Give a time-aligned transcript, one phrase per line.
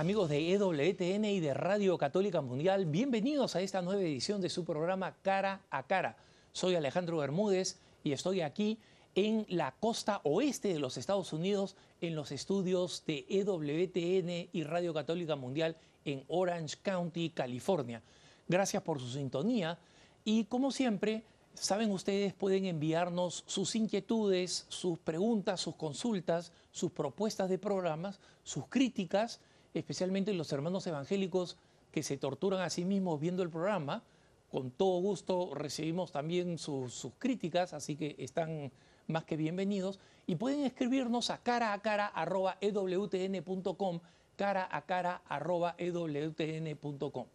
[0.00, 4.64] Amigos de EWTN y de Radio Católica Mundial, bienvenidos a esta nueva edición de su
[4.64, 6.16] programa Cara a Cara.
[6.52, 8.78] Soy Alejandro Bermúdez y estoy aquí
[9.14, 14.94] en la costa oeste de los Estados Unidos, en los estudios de EWTN y Radio
[14.94, 15.76] Católica Mundial
[16.06, 18.02] en Orange County, California.
[18.48, 19.78] Gracias por su sintonía
[20.24, 27.50] y como siempre, saben ustedes, pueden enviarnos sus inquietudes, sus preguntas, sus consultas, sus propuestas
[27.50, 29.40] de programas, sus críticas,
[29.74, 31.56] especialmente los hermanos evangélicos
[31.92, 34.02] que se torturan a sí mismos viendo el programa.
[34.50, 38.72] Con todo gusto recibimos también sus, sus críticas, así que están
[39.06, 39.98] más que bienvenidos.
[40.26, 44.00] Y pueden escribirnos a cara a cara arroba ewtn.com,
[44.36, 47.26] cara a cara arroba ewtn.com.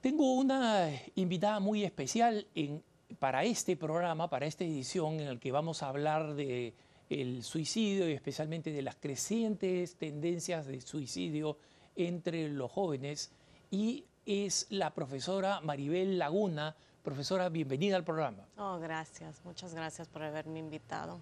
[0.00, 2.82] Tengo una invitada muy especial en,
[3.18, 6.74] para este programa, para esta edición en el que vamos a hablar de
[7.08, 11.58] el suicidio y especialmente de las crecientes tendencias de suicidio
[11.94, 13.30] entre los jóvenes
[13.70, 16.76] y es la profesora Maribel Laguna.
[17.02, 18.48] Profesora, bienvenida al programa.
[18.56, 21.20] Oh, gracias, muchas gracias por haberme invitado.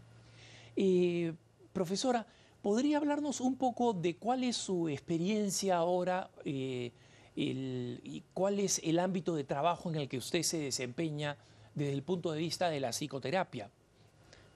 [0.76, 1.34] Eh,
[1.72, 2.26] profesora,
[2.62, 6.92] ¿podría hablarnos un poco de cuál es su experiencia ahora eh,
[7.36, 11.36] el, y cuál es el ámbito de trabajo en el que usted se desempeña
[11.74, 13.70] desde el punto de vista de la psicoterapia?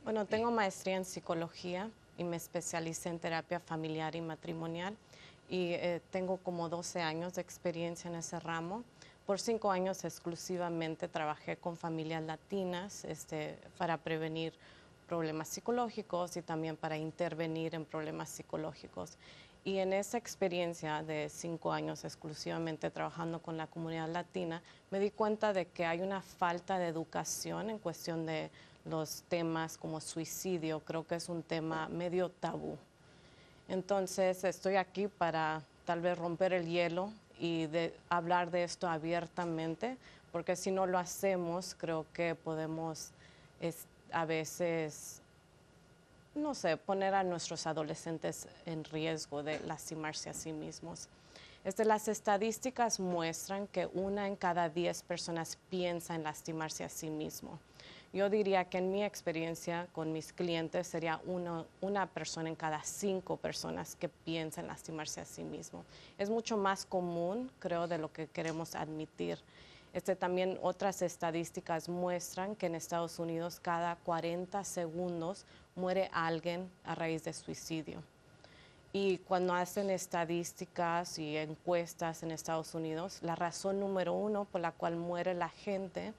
[0.04, 4.96] Bueno, tengo maestría en psicología y me especialicé en terapia familiar y matrimonial
[5.48, 8.84] y eh, tengo como 12 años de experiencia en ese ramo.
[9.26, 14.54] Por cinco años exclusivamente trabajé con familias latinas este, para prevenir
[15.06, 19.16] problemas psicológicos y también para intervenir en problemas psicológicos.
[19.64, 25.10] Y en esa experiencia de cinco años exclusivamente trabajando con la comunidad latina, me di
[25.10, 28.50] cuenta de que hay una falta de educación en cuestión de
[28.84, 30.80] los temas como suicidio.
[30.80, 32.76] Creo que es un tema medio tabú.
[33.68, 37.68] Entonces estoy aquí para tal vez romper el hielo y
[38.08, 39.96] hablar de esto abiertamente,
[40.32, 43.10] porque si no lo hacemos, creo que podemos
[44.12, 45.20] a veces,
[46.34, 51.08] no sé, poner a nuestros adolescentes en riesgo de lastimarse a sí mismos.
[51.64, 57.10] Este, las estadísticas muestran que una en cada diez personas piensa en lastimarse a sí
[57.10, 57.58] mismo.
[58.12, 61.20] Yo diría que en mi experiencia con mis clientes sería
[61.82, 65.84] una persona en cada cinco personas que piensa en lastimarse a sí mismo.
[66.16, 69.38] Es mucho más común, creo, de lo que queremos admitir.
[69.92, 75.44] Este, también otras estadísticas muestran que en Estados Unidos cada 40 segundos
[75.76, 78.02] muere alguien a raíz de suicidio.
[78.92, 84.72] Y cuando hacen estadísticas y encuestas en Estados Unidos, la razón número uno por la
[84.72, 86.14] cual muere la gente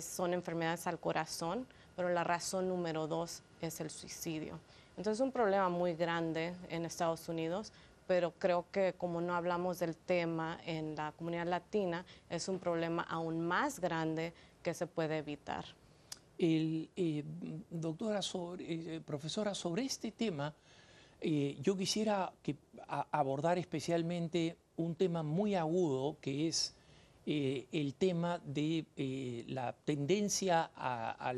[0.00, 4.58] son enfermedades al corazón, pero la razón número dos es el suicidio.
[4.96, 7.72] Entonces es un problema muy grande en Estados Unidos,
[8.06, 13.02] pero creo que como no hablamos del tema en la comunidad latina, es un problema
[13.04, 14.32] aún más grande
[14.62, 15.64] que se puede evitar.
[16.42, 17.22] Eh,
[17.70, 18.20] doctora,
[18.58, 20.54] eh, profesora, sobre este tema,
[21.20, 22.32] eh, yo quisiera
[23.10, 26.74] abordar especialmente un tema muy agudo que es
[27.32, 31.32] eh, el tema de eh, la tendencia a,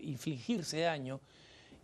[0.00, 1.20] infligirse daño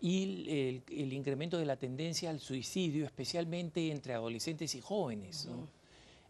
[0.00, 5.50] y el, incremento de la tendencia al suicidio, especialmente entre adolescentes y jóvenes.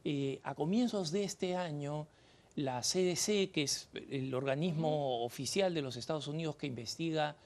[0.05, 2.09] Eh, a comienzos de este año,
[2.57, 7.37] la CDC, que es el organismo oficial de los Estados Unidos que investiga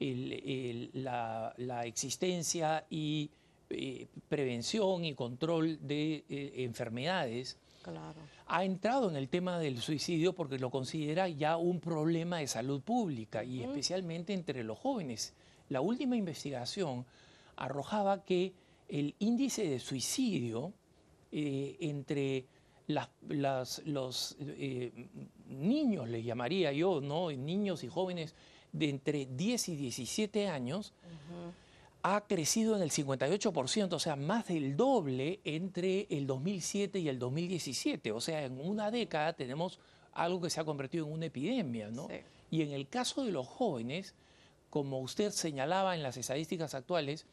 [0.00, 3.30] la, la, existencia y
[4.28, 6.24] prevención y control de
[6.64, 7.58] enfermedades,
[8.46, 12.80] ha entrado en el tema del suicidio porque lo considera ya un problema de salud
[12.82, 15.34] pública y especialmente entre los jóvenes.
[15.68, 17.06] La última investigación
[17.56, 18.52] arrojaba que
[18.88, 20.72] el índice de suicidio
[21.30, 22.46] eh, entre
[22.88, 25.08] los eh,
[25.48, 27.30] niños, les llamaría yo, ¿no?
[27.30, 28.34] niños y jóvenes
[28.72, 30.92] de entre 10 y 17 años,
[32.02, 37.18] ha crecido en el 58%, o sea, más del doble entre el 2007 y el
[37.18, 38.12] 2017.
[38.12, 39.78] O sea, en una década tenemos
[40.12, 42.08] algo que se ha convertido en una epidemia, ¿no?
[42.50, 44.14] Y en el caso de los jóvenes,
[44.68, 47.26] como usted señalaba en las estadísticas actuales,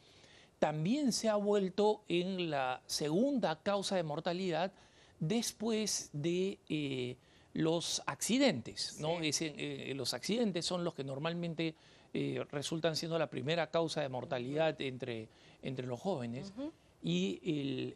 [0.59, 4.71] también se ha vuelto en la segunda causa de mortalidad
[5.19, 7.17] después de eh,
[7.53, 9.17] los accidentes, ¿no?
[9.21, 11.75] Eh, los accidentes son los que normalmente
[12.13, 15.29] eh, resultan siendo la primera causa de mortalidad entre,
[15.61, 16.53] entre los jóvenes.
[17.03, 17.39] Y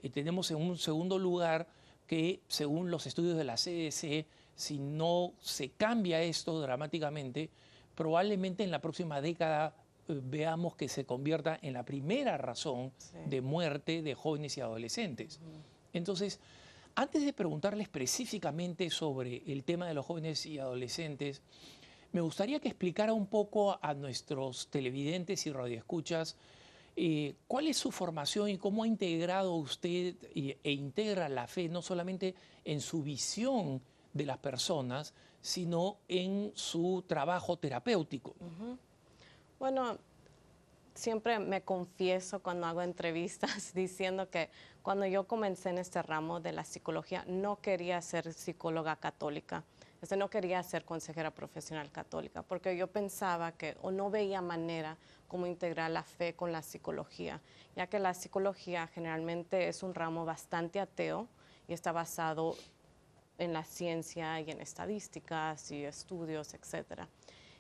[0.03, 1.67] eh, tenemos en un segundo lugar
[2.07, 4.25] que, según los estudios de la CDC,
[4.55, 7.49] si no se cambia esto dramáticamente,
[7.95, 9.75] probablemente en la próxima década
[10.07, 12.91] eh, veamos que se convierta en la primera razón
[13.25, 15.39] de muerte de jóvenes y adolescentes.
[15.91, 16.39] Entonces,
[16.95, 21.41] antes de preguntarle específicamente sobre el tema de los jóvenes y adolescentes,
[22.13, 26.37] me gustaría que explicara un poco a nuestros televidentes y radioescuchas
[26.95, 31.81] eh, cuál es su formación y cómo ha integrado usted e integra la fe no
[31.81, 33.81] solamente en su visión
[34.13, 38.35] de las personas, sino en su trabajo terapéutico.
[39.59, 39.97] Bueno,
[40.93, 44.51] siempre me confieso cuando hago entrevistas diciendo que
[44.83, 49.63] cuando yo comencé en este ramo de la psicología no quería ser psicóloga católica.
[50.03, 54.97] Este, no quería ser consejera profesional católica porque yo pensaba que o no veía manera
[55.29, 57.39] como integrar la fe con la psicología,
[57.77, 61.29] ya que la psicología generalmente es un ramo bastante ateo
[61.69, 62.57] y está basado
[63.37, 67.07] en la ciencia y en estadísticas y estudios, etcétera.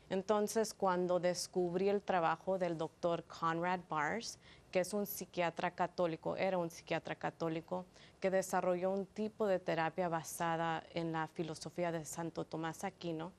[0.09, 4.37] Entonces, cuando descubrí el trabajo del doctor Conrad Bars,
[4.73, 7.85] que es un psiquiatra católico, era un psiquiatra católico,
[8.19, 13.31] que desarrolló un tipo de terapia basada en la filosofía de Santo Tomás Aquino,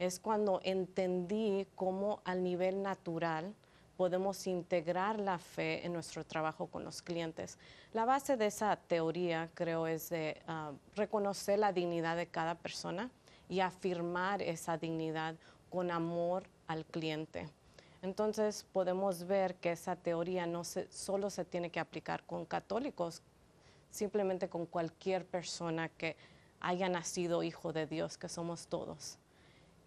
[0.00, 3.54] es cuando entendí cómo al nivel natural
[3.96, 7.56] podemos integrar la fe en nuestro trabajo con los clientes.
[7.92, 13.10] La base de esa teoría, creo, es de ah, reconocer la dignidad de cada persona
[13.48, 15.36] y afirmar esa dignidad
[15.70, 17.48] con amor al cliente.
[18.02, 23.22] Entonces podemos ver que esa teoría no solo se tiene que aplicar con católicos,
[23.90, 26.16] simplemente con cualquier persona que
[26.60, 29.18] haya nacido hijo de Dios, que somos todos.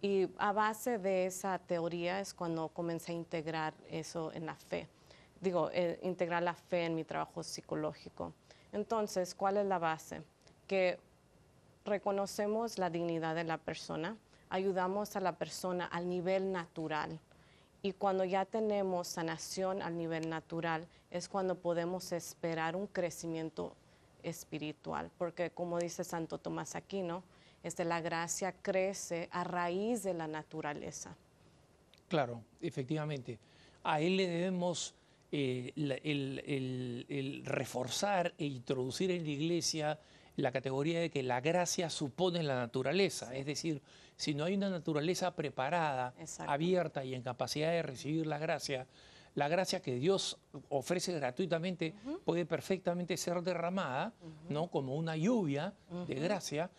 [0.00, 4.86] Y a base de esa teoría es cuando comencé a integrar eso en la fe.
[5.40, 8.32] Digo, eh, integrar la fe en mi trabajo psicológico.
[8.72, 10.22] Entonces, ¿cuál es la base?
[10.66, 10.98] Que
[11.84, 14.16] reconocemos la dignidad de la persona,
[14.50, 17.18] ayudamos a la persona al nivel natural.
[17.84, 23.76] Y cuando ya tenemos sanación al nivel natural, es cuando podemos esperar un crecimiento
[24.22, 25.10] espiritual.
[25.18, 27.22] Porque como dice Santo Tomás Aquino,
[27.62, 31.14] de la gracia crece a raíz de la naturaleza.
[32.08, 33.38] Claro, efectivamente.
[33.82, 34.94] A él le debemos
[35.30, 35.70] eh,
[37.44, 39.98] reforzar e introducir en la iglesia
[40.36, 43.34] la categoría de que la gracia supone la naturaleza.
[43.34, 43.82] Es decir,
[44.16, 48.86] si no hay una naturaleza preparada, abierta y en capacidad de recibir la gracia,
[49.34, 50.38] la gracia que Dios
[50.68, 51.94] ofrece gratuitamente
[52.24, 54.12] puede perfectamente ser derramada,
[54.48, 54.68] ¿no?
[54.68, 55.74] Como una lluvia
[56.06, 56.70] de gracia,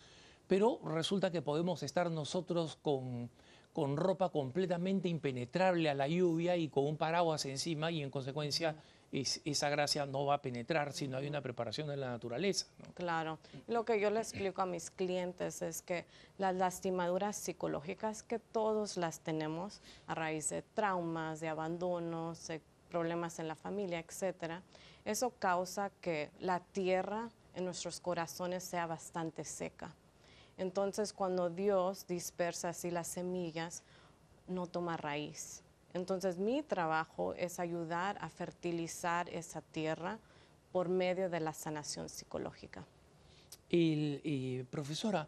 [0.46, 3.30] pero resulta que podemos estar nosotros con,
[3.72, 8.76] con ropa completamente impenetrable a la lluvia y con un paraguas encima y en consecuencia
[9.12, 12.66] esa gracia no va a penetrar si no hay una preparación de la naturaleza.
[12.94, 13.38] Claro.
[13.66, 16.04] Lo que yo le explico a mis clientes es que
[16.38, 22.60] las lastimaduras psicológicas que todos las tenemos a raíz de traumas, de abandonos, de
[22.90, 24.62] problemas en la familia, etcétera,
[25.04, 29.94] eso causa que la tierra en nuestros corazones sea bastante seca.
[30.58, 33.82] Entonces, cuando Dios dispersa así las semillas,
[34.46, 35.62] no toma raíz.
[35.96, 40.18] Entonces mi trabajo es ayudar a fertilizar esa tierra
[40.70, 42.84] por medio de la sanación psicológica.
[43.70, 45.26] Y, profesora,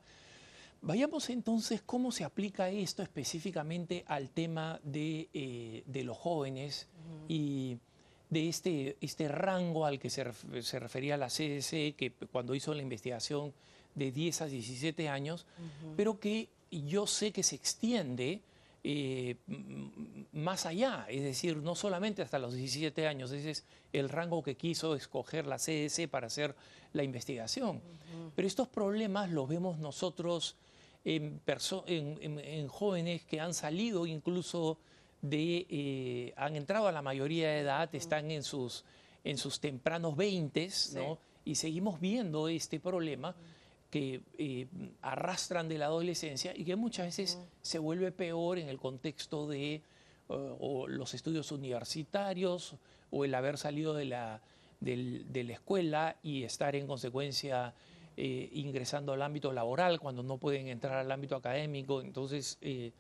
[0.83, 6.87] vayamos entonces cómo se aplica esto específicamente al tema de, eh, los jóvenes
[7.29, 7.79] y
[8.29, 10.23] de este, este rango al que se,
[10.79, 13.55] refería la CDC, que cuando hizo la investigación
[13.95, 15.47] de 10 a 17 años,
[15.97, 18.43] pero que yo sé que se extiende
[18.85, 19.37] eh,
[20.33, 24.57] más allá, es decir, no solamente hasta los 17 años, ese es el rango que
[24.57, 26.55] quiso escoger la CDC para hacer
[26.93, 27.83] la investigación.
[28.35, 30.57] Pero estos problemas los vemos nosotros
[31.05, 31.41] en,
[31.87, 34.79] en, jóvenes que han salido incluso
[35.23, 38.85] de, eh, han entrado a la mayoría de edad, están en sus,
[39.25, 41.19] en sus tempranos 20, ¿no?
[41.45, 43.35] Y seguimos viendo este problema
[43.91, 44.67] que eh,
[45.01, 49.83] arrastran de la adolescencia y que muchas veces se vuelve peor en el contexto de
[50.89, 52.75] los estudios universitarios
[53.11, 54.43] o el haber salido de la,
[54.81, 57.73] de la escuela y estar en consecuencia
[58.15, 62.03] eh, ingresando al ámbito laboral cuando no pueden entrar al ámbito académico.
[62.03, 62.93] Entonces, eh,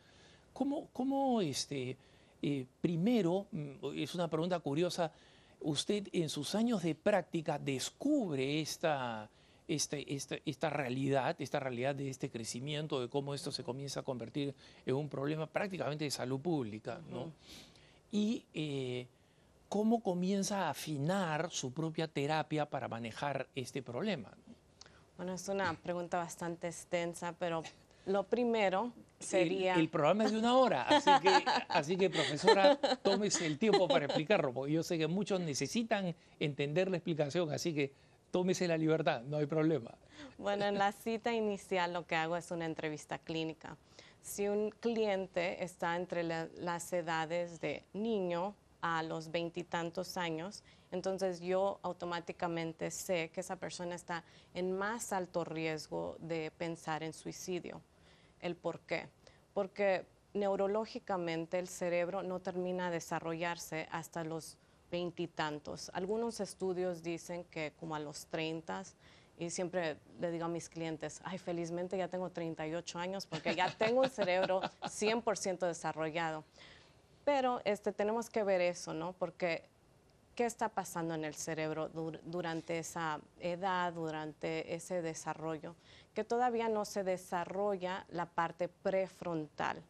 [0.54, 1.98] ¿cómo, cómo este,
[2.80, 5.12] primero, mm, es una pregunta curiosa,
[5.60, 9.28] usted en sus años de práctica descubre esta
[9.68, 14.02] este, este, esta realidad, esta realidad de este crecimiento, de cómo esto se comienza a
[14.02, 14.54] convertir
[14.86, 17.30] en un problema prácticamente de salud pública, ¿no?
[18.10, 19.06] Y eh,
[19.68, 24.30] cómo comienza a afinar su propia terapia para manejar este problema.
[25.18, 27.62] Bueno, es una pregunta bastante extensa, pero
[28.06, 29.74] lo primero sería...
[29.74, 34.06] El, programa es de una hora, así que, así que profesora, tómese el tiempo para
[34.06, 37.92] explicarlo, porque yo sé que muchos necesitan entender la explicación, así que
[38.30, 39.94] tómese la libertad, no hay problema.
[40.36, 43.76] Bueno, en la cita inicial lo que hago es una entrevista clínica.
[44.22, 51.80] Si un cliente está entre las edades de niño a los veintitantos años, entonces yo
[51.82, 57.80] automáticamente sé que esa persona está en más alto riesgo de pensar en suicidio.
[58.40, 59.08] ¿El por qué?
[59.54, 64.56] Porque neurológicamente el cerebro no termina de desarrollarse hasta los
[64.90, 65.90] veintitantos.
[65.94, 68.96] Algunos estudios dicen que como a los treintas,
[69.38, 73.70] y siempre le digo a mis clientes, ay, felizmente ya tengo 38 años porque ya
[73.78, 76.44] tengo un cerebro 100% desarrollado.
[77.24, 79.12] Pero este, tenemos que ver eso, ¿no?
[79.12, 79.68] Porque
[80.34, 85.76] ¿qué está pasando en el cerebro durante esa edad, durante ese desarrollo?
[86.14, 89.82] Que todavía no se desarrolla la parte prefrontal.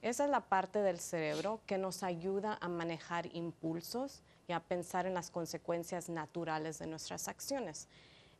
[0.00, 5.06] Esa es la parte del cerebro que nos ayuda a manejar impulsos y a pensar
[5.06, 7.86] en las consecuencias naturales de nuestras acciones.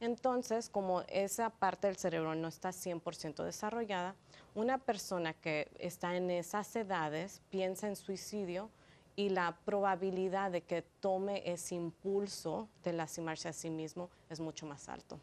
[0.01, 4.15] Entonces, como esa parte del cerebro no está 100% desarrollada,
[4.55, 8.71] una persona que está en esas edades piensa en suicidio
[9.17, 14.65] y la probabilidad de que tome ese impulso de lastimarse a sí mismo es mucho
[14.65, 15.19] más alto.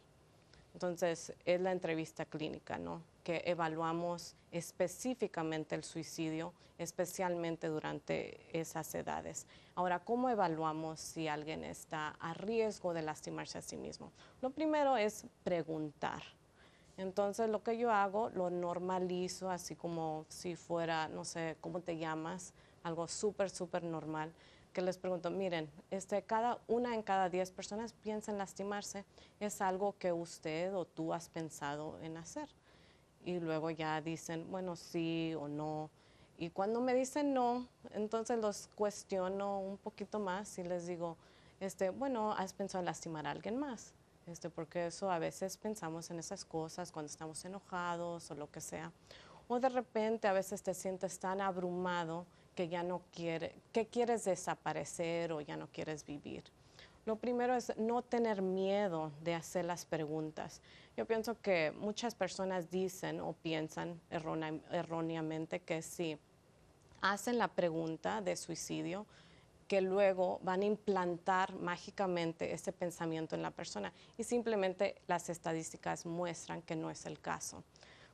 [0.74, 3.02] Entonces, es la entrevista clínica, ¿no?
[3.26, 9.48] Que evaluamos específicamente el suicidio, especialmente durante esas edades.
[9.74, 14.14] Ahora, ¿cómo evaluamos si alguien está a riesgo de lastimarse a sí mismo?
[14.42, 16.22] Lo primero es preguntar.
[16.98, 21.98] Entonces, lo que yo hago, lo normalizo, así como si fuera, no sé, ¿cómo te
[21.98, 22.54] llamas?
[22.84, 24.32] Algo súper, súper normal
[24.76, 29.06] que les pregunto, miren, este, cada, una en cada diez personas piensa en lastimarse,
[29.40, 32.50] es algo que usted o tú has pensado en hacer.
[33.26, 35.90] Y luego ya dicen, bueno, sí o no.
[36.38, 41.18] Y cuando me dicen no, entonces los cuestiono un poquito más y les digo,
[41.60, 43.94] este, bueno, ¿has pensado en lastimar a alguien más?
[44.28, 48.62] Este, porque eso a veces pensamos en esas cosas cuando estamos enojados o lo que
[48.62, 48.92] sea.
[49.48, 54.26] O de repente a veces te sientes tan abrumado que ya no quiere, que quieres
[54.26, 56.44] desaparecer o ya no quieres vivir.
[57.06, 60.62] Lo primero es no tener miedo de hacer las preguntas.
[60.98, 66.18] Yo pienso que muchas personas dicen o piensan erróneamente que si
[67.02, 69.06] hacen la pregunta de suicidio,
[69.68, 73.94] que luego van a implantar mágicamente ese pensamiento en la persona.
[74.18, 77.64] Y simplemente las estadísticas muestran que no es el caso.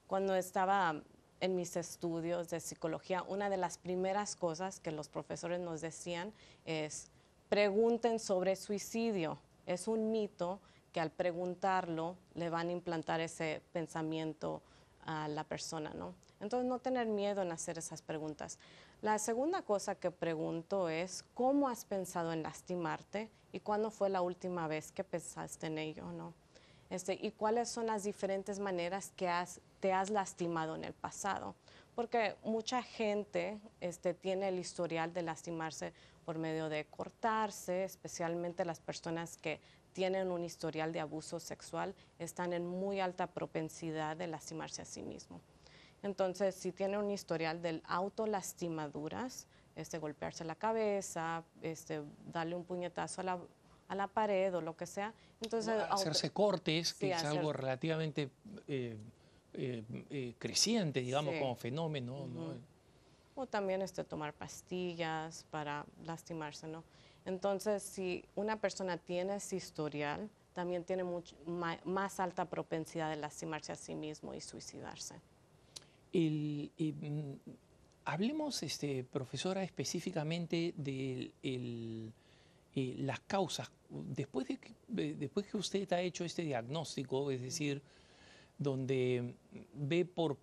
[0.07, 1.01] Cuando estaba
[1.39, 6.33] en mis estudios de psicología, una de las primeras cosas que los profesores nos decían
[6.65, 7.10] es,
[7.51, 9.37] pregunten sobre suicidio.
[9.65, 10.61] Es un mito
[10.93, 14.61] que al preguntarlo le van a implantar ese pensamiento
[15.05, 16.13] a la persona, ¿no?
[16.39, 18.57] Entonces, no tener miedo en hacer esas preguntas.
[19.01, 24.21] La segunda cosa que pregunto es, ¿cómo has pensado en lastimarte y cuándo fue la
[24.21, 26.33] última vez que pensaste en ello, ¿no?
[26.89, 29.29] Este, y cuáles son las diferentes maneras que
[29.81, 31.55] te has lastimado en el pasado.
[31.95, 35.93] Porque mucha gente este, tiene el historial de lastimarse
[36.25, 39.59] por medio de cortarse, especialmente las personas que
[39.93, 45.03] tienen un historial de abuso sexual están en muy alta propensidad de lastimarse a sí
[45.03, 45.41] mismo.
[46.03, 53.21] Entonces, si tienen un historial de autolastimaduras, este, golpearse la cabeza, este, darle un puñetazo
[53.21, 53.39] a la,
[53.87, 55.13] a la pared o lo que sea.
[55.41, 58.29] Entonces, hacerse cortes, que es algo relativamente
[58.67, 58.97] eh,
[59.53, 62.27] eh, eh, creciente, digamos, como fenómeno.
[63.35, 66.83] O también este, tomar pastillas para lastimarse, ¿no?
[67.25, 71.35] Entonces, si una persona tiene ese historial, también tiene mucho,
[71.85, 75.15] más alta propensidad de lastimarse a sí mismo y suicidarse.
[76.13, 77.33] Mm,
[78.05, 82.11] hablemos, este, profesora, específicamente de
[82.75, 87.81] las causas después de, que, después que usted ha hecho este diagnóstico, es decir,
[88.61, 89.33] donde
[89.73, 90.37] ve por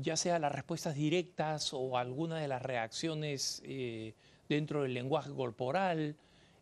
[0.00, 4.14] ya sea las respuestas directas o alguna de las reacciones eh,
[4.48, 6.14] dentro del lenguaje corporal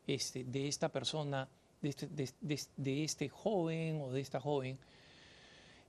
[0.06, 1.48] este, de esta persona,
[1.82, 4.78] de este, de, este, joven o de esta joven,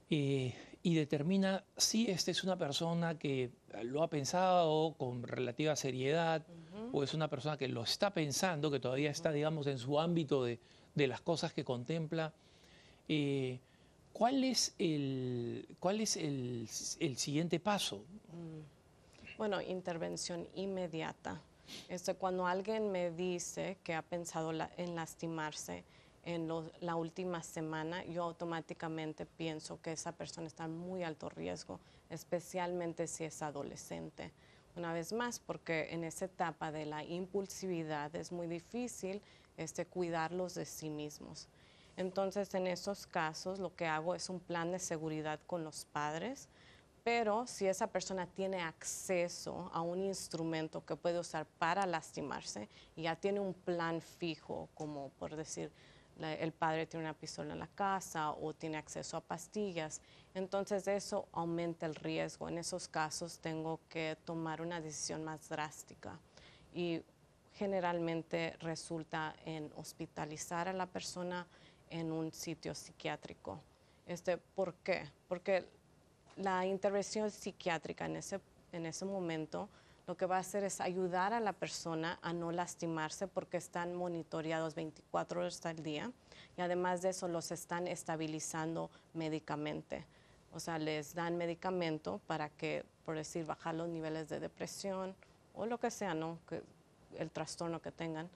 [0.09, 0.53] eh,
[0.83, 3.51] y determina si esta es una persona que
[3.83, 6.45] lo ha pensado con relativa seriedad
[6.91, 10.43] o es una persona que lo está pensando, que todavía está, digamos, en su ámbito
[10.43, 10.59] de,
[10.95, 12.33] las cosas que contempla.
[13.07, 13.59] Eh,
[14.13, 17.97] ¿Cuál es, el, cuál es el, siguiente paso?
[18.31, 19.37] Mm.
[19.37, 21.41] Bueno, intervención inmediata.
[21.89, 25.83] Este, cuando alguien me dice que ha pensado en lastimarse,
[26.25, 26.47] en
[26.79, 31.79] la última semana, yo automáticamente pienso que esa persona está en muy alto riesgo,
[32.09, 34.31] especialmente si es adolescente.
[34.75, 39.21] Una vez más, porque en esa etapa de la impulsividad es muy difícil
[39.57, 41.47] este, cuidarlos de sí mismos.
[41.95, 46.49] Entonces, en esos casos, lo que hago es un plan de seguridad con los padres,
[47.03, 53.03] pero si esa persona tiene acceso a un instrumento que puede usar para lastimarse y
[53.03, 55.71] ya tiene un plan fijo, como por decir,
[56.19, 60.01] el padre tiene una pistola en la casa o tiene acceso a pastillas,
[60.33, 62.47] entonces eso aumenta el riesgo.
[62.47, 66.17] En esos casos tengo que tomar una decisión más drástica
[66.73, 67.01] y
[67.53, 71.47] generalmente resulta en hospitalizar a la persona
[71.93, 73.59] en un sitio psiquiátrico.
[74.07, 75.03] Este, ¿Por qué?
[75.27, 75.65] Porque
[76.37, 79.69] la intervención psiquiátrica en ese, en ese momento
[80.07, 83.95] lo que va a hacer es ayudar a la persona a no lastimarse porque están
[83.95, 86.11] monitoreados 24 horas al día
[86.57, 90.03] y además de eso los están estabilizando médicamente.
[90.51, 95.15] O sea, les dan medicamento para que, por decir, bajar los niveles de depresión
[95.53, 96.39] o lo que sea, ¿no?
[97.17, 98.29] el trastorno que tengan.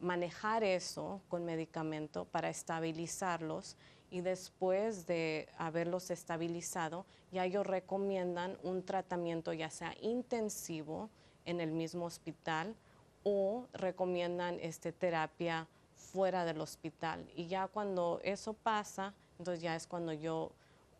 [0.00, 3.76] Manejar eso con medicamento para estabilizarlos
[4.10, 11.10] y después de haberlos estabilizado, ya ellos recomiendan un tratamiento ya sea intensivo
[11.44, 12.74] en el mismo hospital
[13.22, 17.28] o recomiendan este, terapia fuera del hospital.
[17.36, 20.52] Y ya cuando eso pasa, entonces ya es cuando yo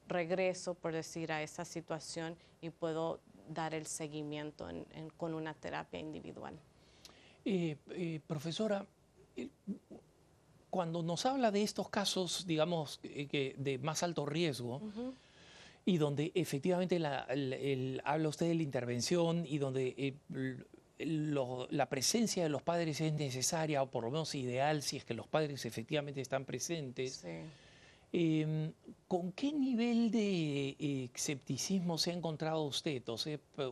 [0.06, 4.68] regreso, por decir, a esa situación y puedo dar el seguimiento
[5.16, 6.58] con una terapia individual.
[7.44, 8.84] Eh, eh, profesora,
[9.36, 9.48] eh,
[10.68, 14.80] cuando nos habla de estos casos, digamos, que de más alto riesgo,
[15.84, 16.96] y donde efectivamente
[18.04, 20.14] habla usted de la intervención y donde
[20.98, 25.14] la presencia de los padres es necesaria, o por lo menos ideal, si es que
[25.14, 27.24] los padres efectivamente están presentes.
[28.12, 28.72] Em,
[29.08, 33.02] ¿Con qué nivel de escepticismo se ha encontrado usted?
[33.08, 33.16] O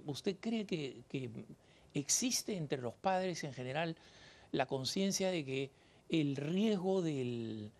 [0.06, 1.30] ¿Usted cree que, que
[1.98, 3.96] existe entre los padres en general
[4.52, 5.70] la conciencia de que
[6.08, 7.70] el riesgo del,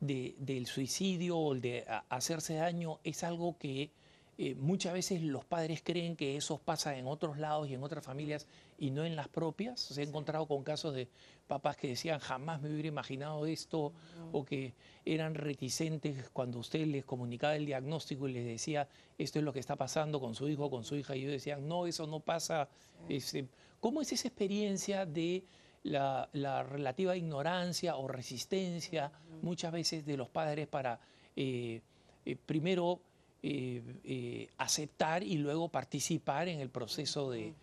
[0.00, 3.90] del suicidio o el de hacerse daño es algo que
[4.38, 8.04] eh, muchas veces los padres creen que eso pasa en otros lados y en otras
[8.04, 8.46] familias
[8.78, 9.80] y no en las propias.
[9.80, 11.08] Se ha encontrado con casos de
[11.46, 13.92] papás que decían jamás me hubiera imaginado esto
[14.32, 14.74] o que
[15.06, 19.60] eran reticentes cuando usted les comunicaba el diagnóstico y les decía esto es lo que
[19.60, 22.20] está pasando con su hijo o con su hija y ellos decían no, eso no
[22.20, 22.68] pasa.
[23.08, 23.46] Este,
[23.86, 25.44] ¿Cómo es esa experiencia de
[25.84, 26.28] la,
[26.64, 30.98] relativa ignorancia o resistencia muchas veces de los padres para
[31.36, 31.80] eh,
[32.24, 32.98] eh, primero
[33.44, 37.54] eh, aceptar y luego participar en el proceso de,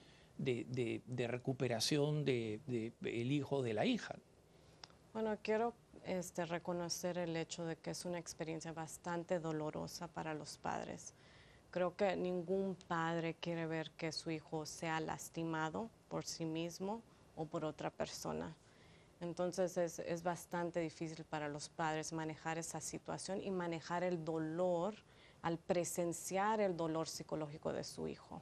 [1.28, 4.16] recuperación del de, el hijo de la hija?
[5.12, 5.74] Bueno, quiero
[6.06, 11.14] este, reconocer el hecho de que es una experiencia bastante dolorosa para los padres.
[11.74, 17.02] Creo que ningún padre quiere ver que su hijo sea lastimado por sí mismo
[17.36, 18.56] o por otra persona.
[19.22, 24.94] Entonces es, es, bastante difícil para los padres manejar esa situación y manejar el dolor
[25.42, 28.40] al presenciar el dolor psicológico de su hijo.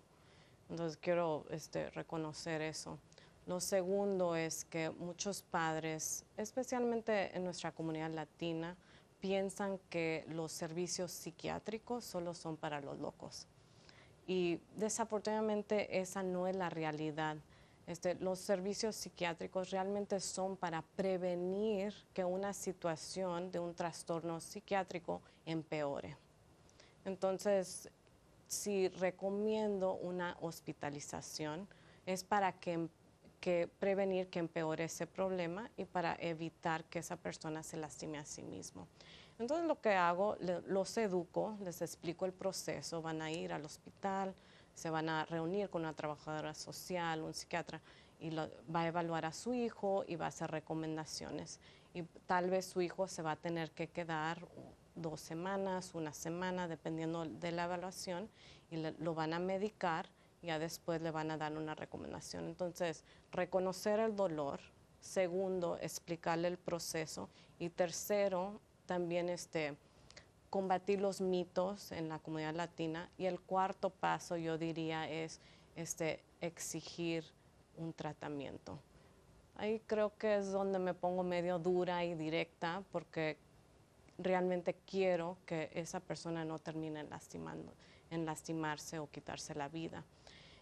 [0.70, 3.00] Entonces quiero este, reconocer eso.
[3.48, 8.76] Lo segundo es que muchos padres, especialmente en nuestra comunidad latina,
[9.22, 13.48] piensan que los servicios psiquiátricos solo son para los locos.
[14.28, 17.38] Y desafortunadamente esa no es la realidad.
[17.88, 25.22] Este, los servicios psiquiátricos realmente son para prevenir que una situación de un trastorno psiquiátrico
[25.46, 26.16] empeore.
[27.06, 27.90] Entonces,
[28.48, 31.68] si recomiendo una hospitalización,
[32.06, 32.88] es para que,
[33.42, 38.26] que prevenir que empeore ese problema y para evitar que esa persona se lastime a
[38.26, 38.88] sí mismo.
[39.40, 44.36] Entonces lo que hago, los educo, les explico el proceso, van a ir al hospital,
[44.76, 47.82] se van a reunir con una trabajadora social, un psiquiatra,
[48.20, 51.60] y va a evaluar a su hijo y va a hacer recomendaciones.
[51.96, 54.48] Y tal vez su hijo se va a tener que quedar
[54.94, 58.30] dos semanas, una semana, dependiendo de la evaluación,
[58.70, 60.08] y lo van a medicar
[60.42, 62.46] ya después le van a dar una recomendación.
[62.46, 64.60] Entonces, reconocer el dolor.
[65.00, 67.30] Segundo, explicarle el proceso.
[67.60, 69.76] Y tercero, también este,
[70.50, 73.10] combatir los mitos en la comunidad latina.
[73.18, 75.40] Y el cuarto paso, yo diría, es
[75.76, 77.24] este, exigir
[77.78, 78.80] un tratamiento.
[79.56, 83.38] Ahí creo que es donde me pongo medio dura y directa porque
[84.18, 87.74] realmente quiero que esa persona no termine lastimando,
[88.10, 90.04] en lastimarse o quitarse la vida.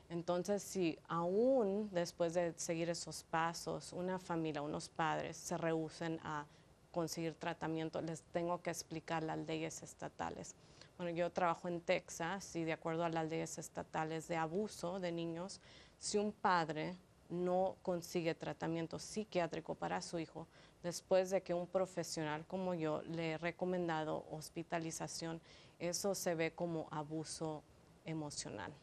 [0.10, 6.48] Entonces, si aún después de seguir esos pasos, una familia, unos padres se rehúsen a
[6.91, 10.56] conseguir tratamiento, les tengo que explicar las leyes estatales.
[10.98, 15.12] Bueno, yo trabajo en Texas y de acuerdo a las leyes estatales de abuso de
[15.12, 15.62] niños,
[16.00, 16.98] si un padre
[17.30, 20.48] no consigue tratamiento psiquiátrico para su hijo,
[20.82, 25.39] después de que un profesional como yo le he recomendado hospitalización,
[25.78, 27.62] eso se ve como abuso
[28.06, 28.74] emocional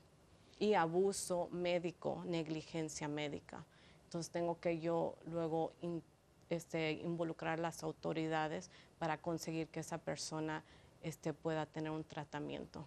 [0.58, 3.64] y abuso médico, negligencia médica.
[4.04, 5.72] Entonces tengo que yo luego
[6.48, 10.64] este, involucrar las autoridades para conseguir que esa persona
[11.02, 12.86] este, pueda tener un tratamiento.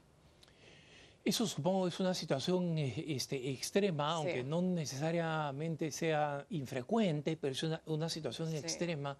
[1.24, 7.64] Eso supongo es una situación eh, este, extrema, aunque no necesariamente sea infrecuente, pero es
[7.86, 9.18] una, situación extrema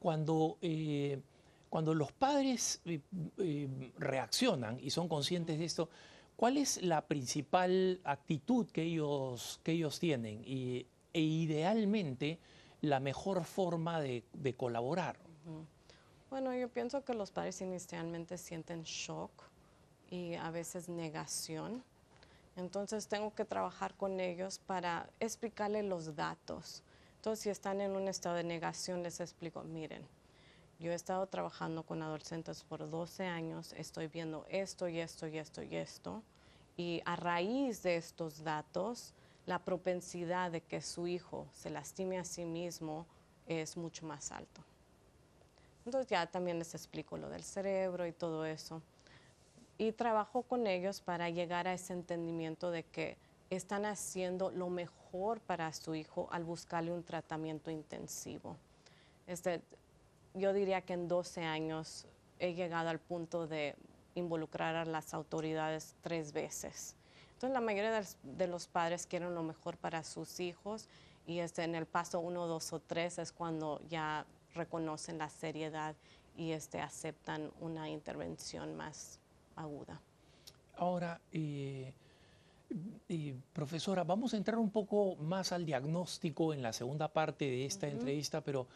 [0.00, 1.20] cuando, eh,
[1.68, 5.90] cuando los padres eh, reaccionan y son conscientes de esto.
[6.36, 10.42] ¿Cuál es la principal actitud que ellos, que ellos tienen?
[10.44, 12.38] Y, e idealmente
[12.80, 14.24] la mejor forma de,
[14.56, 15.16] colaborar.
[16.28, 19.30] Bueno, yo pienso que los padres inicialmente sienten shock
[20.10, 21.82] y a veces negación.
[22.56, 26.82] Entonces tengo que trabajar con ellos para explicarles los datos.
[27.16, 30.06] Entonces si están en un estado de negación, les explico, miren,
[30.78, 35.38] yo he estado trabajando con adolescentes por 12 años, estoy viendo esto y esto y
[35.38, 36.22] esto y esto.
[36.76, 39.14] Y a raíz de estos datos,
[39.46, 43.06] la propensidad de que su hijo se lastime a sí mismo
[43.46, 44.62] es mucho más alto.
[45.84, 48.82] Entonces ya también les explico lo del cerebro y todo eso
[49.78, 53.16] y trabajo con ellos para llegar a ese entendimiento de que
[53.50, 58.56] están haciendo lo mejor para su hijo al buscarle un tratamiento intensivo.
[59.26, 59.60] Este,
[60.34, 62.06] yo diría que en 12 años
[62.38, 63.76] he llegado al punto de
[64.14, 66.96] involucrar a las autoridades tres veces.
[67.34, 70.88] Entonces la mayoría de los padres quieren lo mejor para sus hijos
[71.26, 75.94] y este, en el paso 1, 2 o 3 es cuando ya reconocen la seriedad
[76.36, 79.18] y este, aceptan una intervención más
[79.56, 80.00] aguda.
[80.76, 81.92] Ahora, eh,
[83.52, 87.88] profesora, vamos a entrar un poco más al diagnóstico en la segunda parte de esta
[87.88, 88.66] entrevista, pero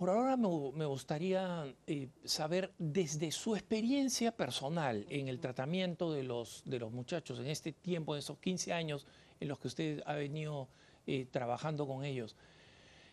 [0.00, 6.62] por ahora me, gustaría eh, saber desde su experiencia personal en el tratamiento de los,
[6.64, 9.06] de los muchachos en este tiempo, en esos 15 años
[9.40, 10.68] en los que usted ha venido
[11.06, 12.34] eh, trabajando con ellos.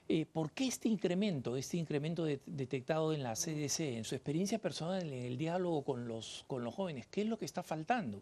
[0.07, 5.03] Eh, ¿Por qué este incremento, este incremento detectado en la CDC, en su experiencia personal,
[5.11, 7.05] en el diálogo con los, con los jóvenes?
[7.07, 8.21] ¿Qué es lo que está faltando?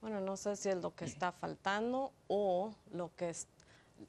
[0.00, 3.48] Bueno, no sé si es lo que está faltando o lo que es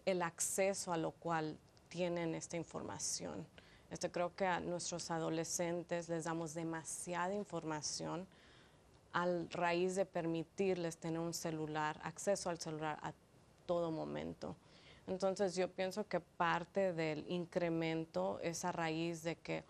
[0.05, 1.57] el acceso a lo cual
[1.89, 3.45] tienen esta información.
[3.89, 8.27] Este, creo que a nuestros adolescentes les damos demasiada información
[9.13, 13.13] al raíz de permitirles tener un celular, acceso al celular a
[13.65, 14.55] todo momento.
[15.07, 19.63] Entonces yo pienso que parte del incremento es a raíz de que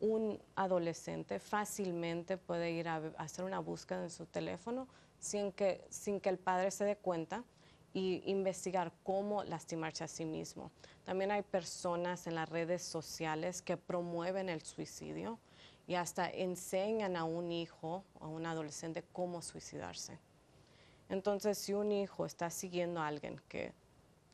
[0.00, 4.88] un adolescente fácilmente puede ir a, hacer una búsqueda en su teléfono
[5.20, 7.44] sin que, sin que el padre se dé cuenta
[7.92, 10.70] y investigar cómo lastimarse a sí mismo.
[11.04, 15.38] También hay personas en las redes sociales que promueven el suicidio
[15.86, 20.18] y hasta enseñan a un hijo o a un adolescente cómo suicidarse.
[21.08, 23.72] Entonces, si un hijo está siguiendo a alguien que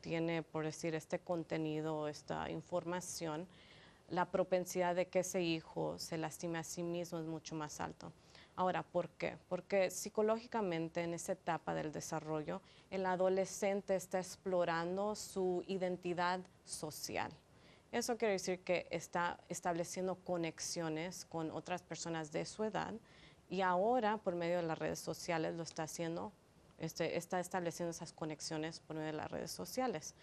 [0.01, 3.47] tiene, por decir, este contenido, esta información,
[4.09, 8.13] la propensidad de que ese hijo se lastime a sí mismo es mucho más alto.
[8.57, 9.37] Ahora, ¿por qué?
[9.47, 17.31] Porque psicológicamente en esa etapa del desarrollo, el adolescente está explorando su identidad social.
[17.91, 22.95] Eso quiere decir que está estableciendo conexiones con otras personas de su edad
[23.47, 26.33] y ahora por medio de las redes sociales lo está haciendo
[26.79, 30.15] este, está estableciendo esas conexiones por medio de las redes sociales.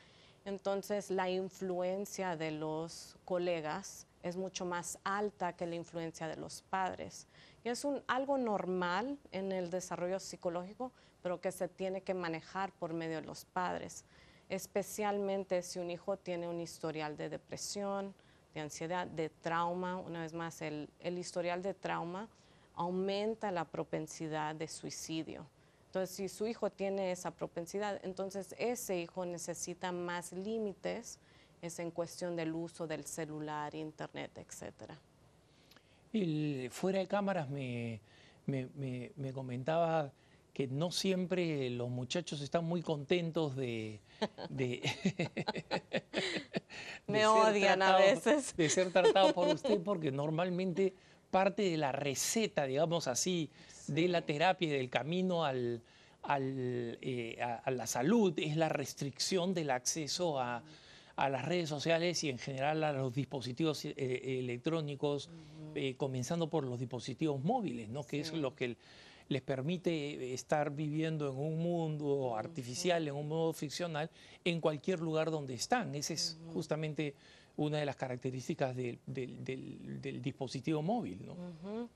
[0.44, 6.62] Entonces, la influencia de los colegas es mucho más alta que la influencia de los
[6.62, 7.28] padres.
[7.62, 10.90] Y es un, algo normal en el desarrollo psicológico,
[11.22, 14.04] pero que se tiene que manejar por medio de los padres,
[14.48, 18.12] especialmente si un hijo tiene un historial de depresión,
[18.54, 19.98] de ansiedad, de trauma.
[19.98, 22.28] Una vez más, el historial de trauma
[22.74, 25.46] aumenta la propensidad de suicidio.
[25.94, 31.20] Entonces, si su hijo tiene esa propensidad, entonces ese hijo necesita más límites,
[31.64, 34.98] es en cuestión del uso del celular, internet, etcétera.
[36.70, 38.00] fuera de cámaras me,
[39.32, 40.12] comentaba
[40.52, 44.00] que no siempre los muchachos están muy contentos de...
[47.06, 48.54] me odian a veces.
[48.56, 50.94] De ser tratados por usted porque normalmente
[51.30, 53.50] parte de la receta, digamos así,
[53.88, 55.82] de la terapia y del camino al,
[56.28, 60.62] eh, a, la salud es la restricción del acceso a,
[61.16, 63.94] a las redes sociales y en general a los dispositivos eh,
[64.40, 65.30] electrónicos,
[65.74, 68.04] eh, comenzando por los dispositivos móviles, ¿no?
[68.04, 68.76] que es lo que
[69.28, 74.10] les permite estar viviendo en un mundo artificial, en un mundo ficcional,
[74.44, 75.94] en cualquier lugar donde están.
[75.94, 77.14] Esa es justamente
[77.56, 78.98] una de las características del,
[80.22, 81.24] dispositivo móvil.
[81.24, 81.88] ¿no?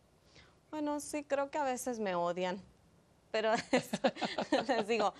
[0.70, 2.60] Bueno, sí, creo que a veces me odian,
[3.30, 3.52] pero
[4.68, 5.12] les digo,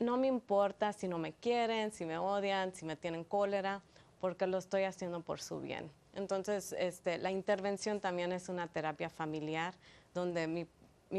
[0.00, 3.82] no me importa si no me quieren, si me odian, si me tienen cólera,
[4.20, 5.90] porque lo estoy haciendo por su bien.
[6.14, 9.74] Entonces, este, la intervención también es una terapia familiar,
[10.14, 10.66] donde mi,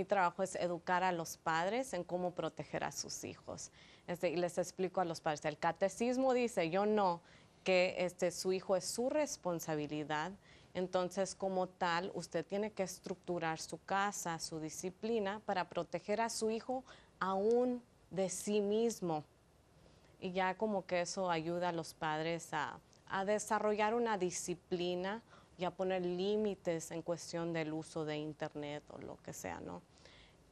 [0.06, 3.72] trabajo es educar a los padres en cómo proteger a sus hijos.
[4.08, 7.22] Este, y les explico a los padres, el catecismo dice, yo no,
[7.64, 10.32] que este, su hijo es su responsabilidad,
[10.74, 16.50] entonces, como tal, usted tiene que estructurar su casa, su disciplina para proteger a su
[16.50, 16.86] hijo
[17.20, 19.24] aún de sí mismo.
[20.20, 22.80] Y ya como que eso ayuda a los padres a,
[23.26, 25.22] desarrollar una disciplina
[25.58, 29.82] y a poner límites en cuestión del uso de Internet o lo que sea, ¿no?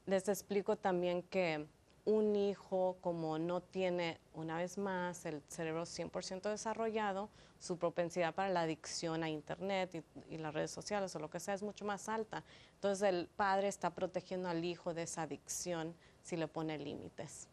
[0.05, 1.65] Les explico también que
[2.03, 8.49] un hijo como no tiene, una vez más, el cerebro 100% desarrollado, su propensidad para
[8.49, 12.09] la adicción a Internet y, las redes sociales o lo que sea es mucho más
[12.09, 12.43] alta.
[12.73, 17.47] Entonces el padre está protegiendo al hijo de esa adicción si le pone límites.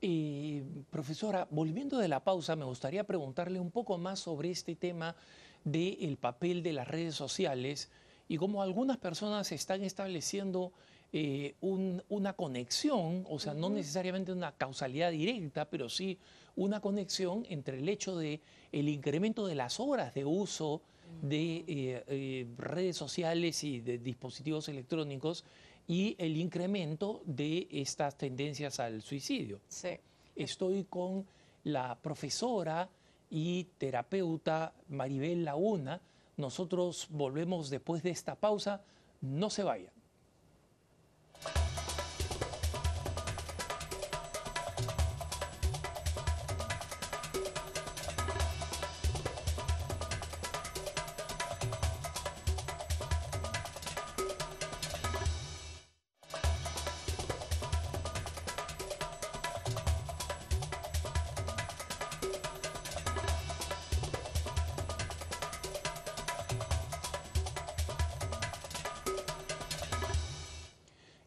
[0.00, 5.16] Y profesora, volviendo de la pausa, me gustaría preguntarle un poco más sobre este tema
[5.64, 7.90] del papel de las redes sociales
[8.28, 10.72] y cómo algunas personas están estableciendo
[11.12, 16.18] eh, una conexión, o sea, no necesariamente una causalidad directa, pero sí
[16.54, 18.40] una conexión entre el hecho de
[18.72, 20.82] el incremento de las horas de uso
[21.22, 25.44] de eh, eh, redes sociales y de dispositivos electrónicos
[25.88, 29.60] y el incremento de estas tendencias al suicidio.
[29.68, 29.98] Sí.
[30.36, 31.26] Estoy con
[31.64, 32.88] la profesora
[33.30, 36.00] y terapeuta Maribel Launa.
[36.36, 38.82] Nosotros volvemos después de esta pausa.
[39.22, 39.97] No se vayan.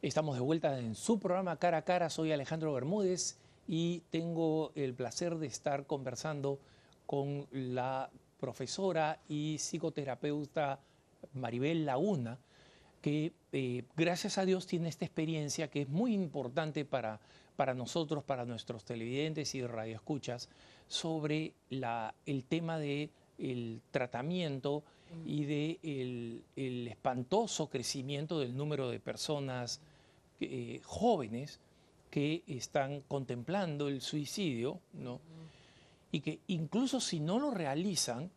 [0.01, 2.09] Estamos de vuelta en su programa Cara a Cara.
[2.09, 3.37] Soy Alejandro Bermúdez
[3.67, 6.57] y tengo el placer de estar conversando
[7.05, 8.09] con la
[8.39, 10.79] profesora y psicoterapeuta
[11.33, 12.39] Maribel Laguna,
[12.99, 17.19] que eh, gracias a Dios tiene esta experiencia que es muy importante para,
[17.55, 20.49] para nosotros, para nuestros televidentes y radioescuchas,
[20.87, 24.83] sobre el tema del el tratamiento
[25.25, 29.79] y del de el espantoso crecimiento del número de personas
[30.41, 31.59] eh, jóvenes
[32.09, 35.21] que están contemplando el suicidio, ¿no?
[36.11, 38.29] Y que incluso si no lo realizan,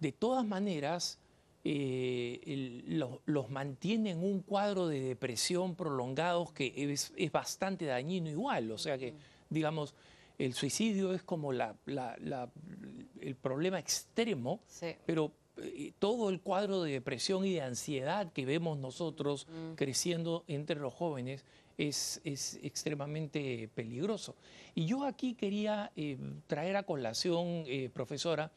[0.00, 1.18] de todas maneras
[1.64, 2.82] eh,
[3.26, 8.70] los mantiene en un cuadro de depresión prolongados que es, bastante dañino igual.
[8.70, 9.14] O sea que,
[9.50, 9.94] digamos,
[10.38, 11.74] el suicidio es como la,
[13.20, 14.60] el problema extremo,
[15.04, 15.32] pero
[15.98, 19.74] todo el cuadro de depresión y de ansiedad que vemos nosotros mm.
[19.74, 21.44] creciendo entre los jóvenes
[21.76, 22.20] es,
[22.62, 24.34] extremadamente peligroso.
[24.74, 28.50] Y yo aquí quería eh, traer a colación, eh, profesora,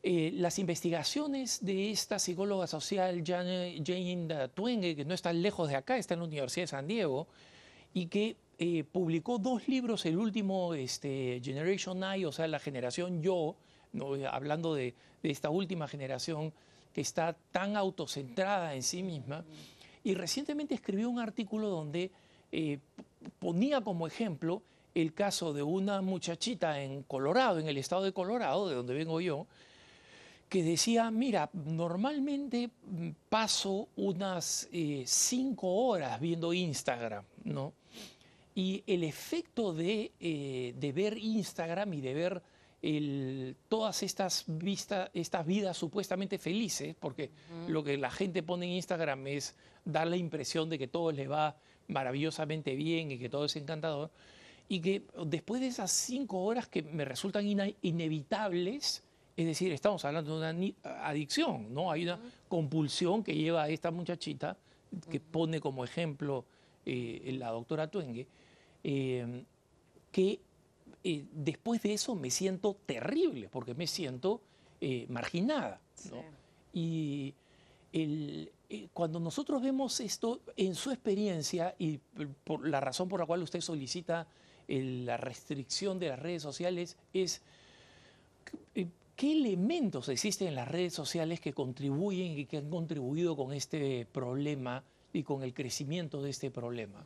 [0.00, 5.98] las investigaciones de esta psicóloga social Jane, Jane Twenge, que no está lejos de acá,
[5.98, 7.26] está en la Universidad de San Diego,
[7.92, 8.36] y que
[8.90, 13.56] publicó dos libros, el último, este, Generation I, o sea, la generación yo,
[14.30, 16.52] hablando de, esta última generación
[16.92, 19.44] que está tan autocentrada en sí misma.
[20.04, 22.10] Y recientemente escribió un artículo donde
[22.50, 22.78] eh,
[23.38, 24.62] ponía como ejemplo
[24.94, 29.20] el caso de una muchachita en Colorado, en el estado de Colorado, de donde vengo
[29.20, 29.46] yo,
[30.48, 32.70] que decía, mira, normalmente
[33.28, 37.74] paso unas eh, cinco horas viendo Instagram, ¿no?
[38.54, 42.42] Y el efecto de, eh, de ver Instagram y de ver
[43.68, 44.46] todas estas,
[45.12, 47.30] estas vidas supuestamente felices, porque
[47.66, 51.26] lo que la gente pone en Instagram es dar la impresión de que todo le
[51.26, 51.56] va
[51.88, 54.10] maravillosamente bien y que todo es encantador,
[54.68, 57.46] y que después de esas cinco horas que me resultan
[57.82, 59.02] inevitables,
[59.36, 61.90] es decir, estamos hablando de una adicción, ¿no?
[61.90, 64.56] Hay una compulsión que lleva a esta muchachita,
[65.10, 66.44] que pone como ejemplo
[66.84, 68.26] eh, la doctora Tuengue,
[68.84, 69.44] eh,
[70.10, 70.40] que
[71.10, 74.42] eh, después de eso me siento terrible, porque me siento
[74.78, 75.80] eh, marginada.
[76.74, 77.32] Y
[78.92, 81.98] cuando nosotros vemos esto en su experiencia y
[82.44, 84.26] por la razón por la cual usted solicita
[84.68, 87.40] la restricción de las redes sociales es
[89.16, 94.06] qué elementos existen en las redes sociales que contribuyen y que han contribuido con este
[94.12, 97.02] problema y con el crecimiento de este problema.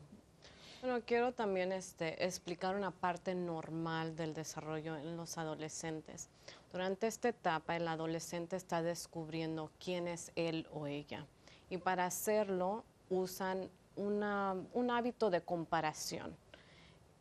[0.83, 6.29] Bueno, quiero también este, explicar una parte normal del desarrollo en los adolescentes.
[6.73, 11.25] Durante esta etapa, el adolescente está descubriendo quién es él o ella.
[11.71, 16.37] Y para hacerlo, usan un hábito de comparación,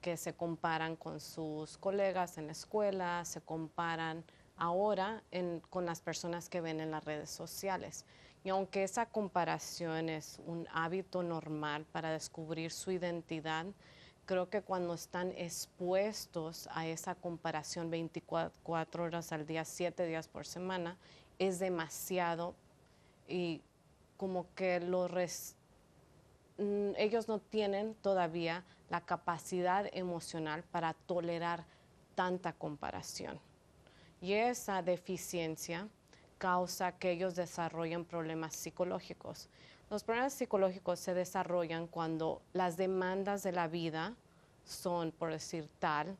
[0.01, 4.23] que se comparan con sus colegas en la escuela, se comparan
[4.57, 5.21] ahora
[5.69, 8.05] con las personas que ven en las redes sociales.
[8.43, 13.67] Y aunque esa comparación es un hábito normal para descubrir su identidad,
[14.25, 20.45] creo que cuando están expuestos a esa comparación 24 horas al día, 7 días por
[20.47, 20.97] semana,
[21.37, 22.55] es demasiado
[23.27, 23.61] y
[24.17, 24.79] como que
[26.57, 31.65] mm, ellos no tienen todavía la capacidad emocional para tolerar
[32.15, 33.39] tanta comparación.
[34.21, 35.87] Y esa deficiencia
[36.41, 39.47] causa que ellos desarrollen problemas psicológicos.
[39.91, 44.15] Los problemas psicológicos se desarrollan cuando las demandas de la vida
[44.65, 46.17] son, por decir tal,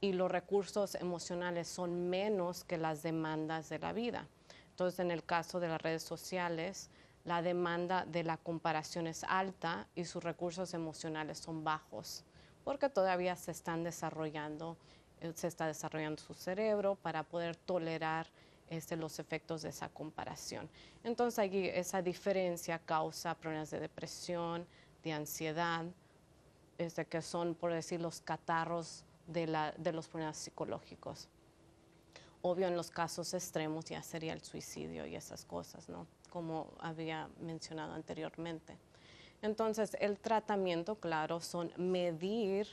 [0.00, 4.26] y los recursos emocionales son menos que las demandas de la vida.
[4.70, 6.90] Entonces, en el caso de las redes sociales,
[7.24, 12.24] la demanda de la comparación es alta y sus recursos emocionales son bajos,
[12.64, 14.76] porque todavía se están desarrollando,
[15.20, 18.26] eh, se está desarrollando su cerebro para poder tolerar
[18.72, 20.66] este, los efectos de esa comparación.
[21.04, 24.66] Entonces, aquí esa diferencia causa problemas de depresión,
[25.04, 25.84] de ansiedad,
[26.78, 29.46] este, que son, por decir, los catarros de,
[29.92, 31.28] los problemas psicológicos.
[32.40, 36.06] Obvio, en los casos extremos ya sería el suicidio y esas cosas, ¿no?
[36.30, 38.78] Como había mencionado anteriormente.
[39.42, 42.66] Entonces, el tratamiento, claro, son medir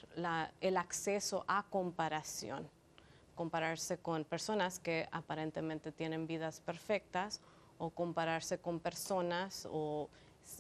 [0.62, 2.70] el acceso a comparación
[3.40, 7.40] compararse con personas que aparentemente tienen vidas perfectas
[7.78, 10.10] o compararse con personas o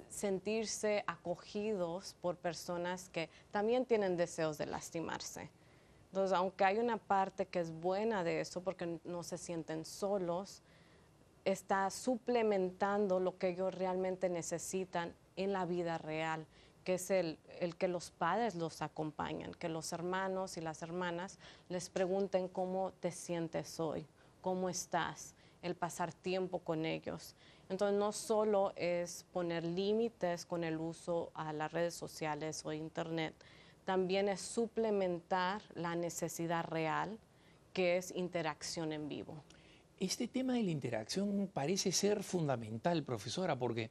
[0.07, 5.49] sentirse acogidos por personas que también tienen deseos de lastimarse.
[6.05, 10.61] Entonces, aunque hay una parte que es buena de eso porque no se sienten solos,
[11.43, 16.47] está suplementando lo que ellos realmente necesitan en la vida real
[16.83, 17.37] que es el,
[17.77, 21.37] que los padres los acompañan, que los hermanos y las hermanas
[21.67, 24.05] les pregunten cómo te sientes hoy,
[24.41, 27.35] cómo estás, el pasar tiempo con ellos.
[27.69, 33.35] Entonces no solo es poner límites con el uso a las redes sociales o internet,
[33.85, 37.17] también es suplementar la necesidad real
[37.73, 39.35] que es interacción en vivo.
[39.99, 43.89] Este tema de la interacción parece ser fundamental, profesora, porque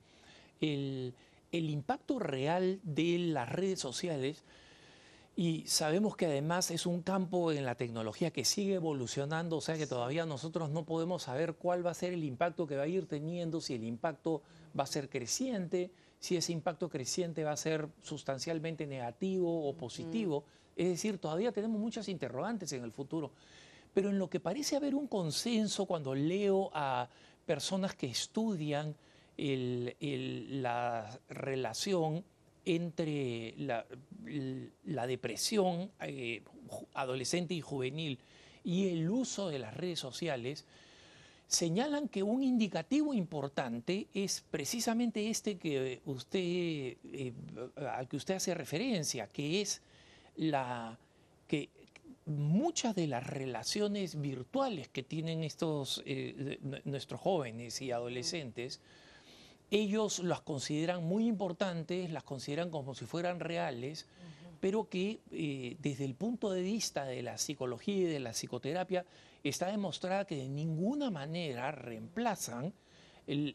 [0.61, 1.15] el,
[1.53, 4.45] el impacto real de las redes sociales,
[5.37, 9.77] y sabemos que además es un campo en la tecnología que sigue evolucionando, o sea
[9.77, 12.89] que todavía nosotros no podemos saber cuál va a ser el impacto que va a
[12.89, 14.43] ir teniendo, si el impacto
[14.77, 20.43] va a ser creciente, si ese impacto creciente va a ser sustancialmente negativo o positivo.
[20.75, 23.31] Es decir, todavía tenemos muchas interrogantes en el futuro.
[23.95, 27.09] Pero en lo que parece haber un consenso cuando leo a
[27.47, 28.97] personas que estudian
[29.39, 32.25] la relación
[32.65, 36.43] entre la, depresión eh,
[36.95, 38.19] adolescente y juvenil
[38.65, 40.67] y el uso de las redes sociales,
[41.47, 47.33] señalan que un indicativo importante es precisamente este que usted, eh,
[47.77, 49.81] al que usted hace referencia, que es
[50.37, 50.99] la
[51.47, 51.71] que
[52.27, 58.83] muchas de las relaciones virtuales que tienen estos eh, nuestros jóvenes y adolescentes
[59.71, 64.07] ellos las consideran muy importantes, las consideran como si fueran reales,
[64.61, 69.05] pero que eh, desde el punto de vista de la psicología y de la psicoterapia
[69.45, 72.73] está demostrada que de ninguna manera reemplazan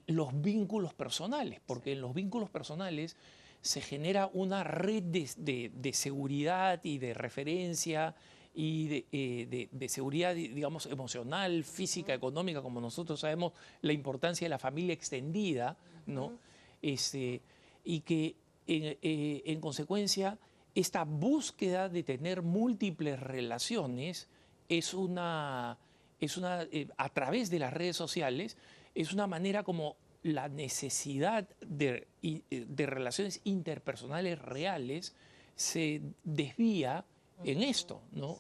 [0.06, 3.18] los vínculos personales, porque en los vínculos personales
[3.62, 8.16] se genera una red de seguridad y de referencia
[8.54, 14.60] y eh, de, seguridad, digamos, emocional, física, económica, como nosotros sabemos, la importancia de la
[14.60, 16.34] familia extendida, ¿no?
[16.82, 17.42] Este,
[17.84, 18.36] y que
[18.68, 20.38] eh, en, consecuencia
[20.76, 24.28] esta búsqueda de tener múltiples relaciones
[24.70, 25.80] es una,
[26.20, 28.58] es una eh, a través de las redes sociales,
[28.94, 35.16] es una manera como la necesidad de, de relaciones interpersonales reales
[35.56, 37.06] se desvía
[37.46, 38.40] en esto, ¿no?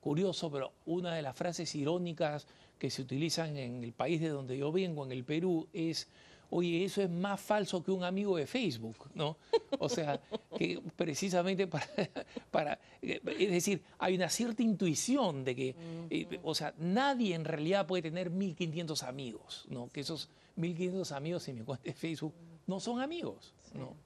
[0.00, 2.46] curioso, pero una de las frases irónicas
[2.78, 6.08] que se utilizan en el país de donde yo vengo, en el Perú, es
[6.52, 9.38] oye, eso es más falso que un amigo de Facebook, ¿no?
[9.78, 10.20] O sea,
[10.58, 11.86] que precisamente para,
[12.50, 15.74] para es decir, hay una cierta intuición de que,
[16.10, 19.88] eh, o sea, nadie en realidad puede tener 1500 amigos, ¿no?
[19.88, 22.34] Que esos 1500 amigos en mi cuenta de Facebook
[22.66, 23.96] no son amigos, ¿no?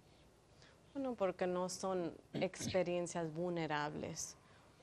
[0.97, 4.35] Bueno, porque no son experiencias vulnerables.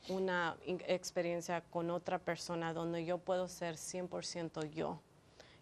[0.10, 5.00] Una experiencia con otra persona donde yo puedo ser 100% yo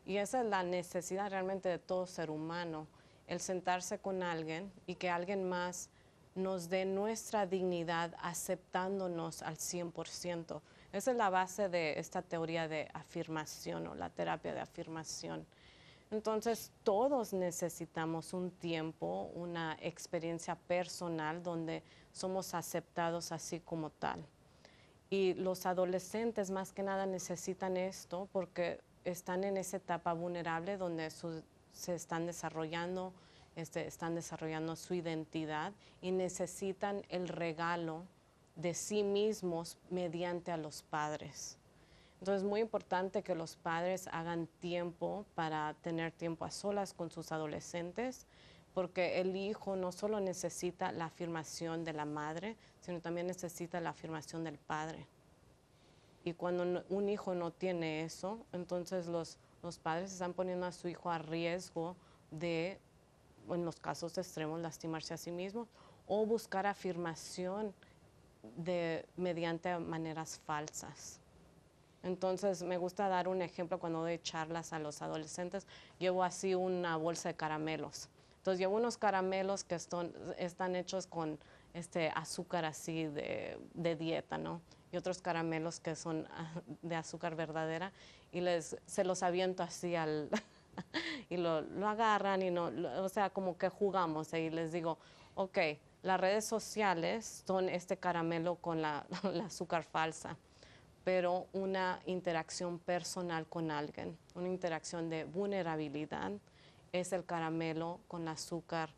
[0.06, 2.86] y esa es la necesidad realmente de todo ser humano,
[3.28, 5.89] el sentarse con alguien y que alguien más
[6.36, 10.60] nos dé nuestra dignidad aceptándonos al 100%.
[10.91, 15.45] Esa es la base de esta teoría de afirmación o la terapia de afirmación.
[16.12, 24.26] Entonces, todos necesitamos un tiempo, una experiencia personal donde somos aceptados así como tal.
[25.09, 31.09] Y los adolescentes más que nada necesitan esto porque están en esa etapa vulnerable donde
[31.72, 33.14] se están desarrollando,
[33.55, 38.03] este, están desarrollando su identidad y necesitan el regalo
[38.55, 41.57] de sí mismos mediante a los padres.
[42.22, 47.09] Entonces es muy importante que los padres hagan tiempo para tener tiempo a solas con
[47.09, 48.28] sus adolescentes,
[48.76, 53.89] porque el hijo no solo necesita la afirmación de la madre, sino también necesita la
[53.89, 55.07] afirmación del padre.
[56.24, 60.88] Y cuando un hijo no tiene eso, entonces los, los padres están poniendo a su
[60.88, 61.95] hijo a riesgo
[62.30, 62.80] de,
[63.49, 65.67] en los casos extremos, lastimarse a sí mismo
[66.05, 67.74] o buscar afirmación
[68.57, 71.20] de, mediante maneras falsas.
[72.04, 75.68] Entonces me gusta dar un ejemplo cuando doy charlas a los adolescentes.
[75.99, 78.10] Llevo así una bolsa de caramelos.
[78.38, 81.38] Entonces llevo unos caramelos que están, hechos con
[81.74, 84.62] este azúcar así de, de dieta, ¿no?
[84.91, 87.91] y otros caramelos que son ah, de azúcar verdadera
[88.32, 90.30] y les se los aviento así al
[91.30, 92.72] y lo, lo, agarran y no,
[93.02, 94.97] o sea, como que jugamos y les digo,
[95.36, 95.58] ok,
[96.04, 99.06] las redes sociales son este caramelo con la
[99.45, 100.38] azúcar falsa,
[101.04, 106.32] pero una interacción personal con alguien, una interacción de vulnerabilidad
[106.91, 108.89] es el caramelo con azúcar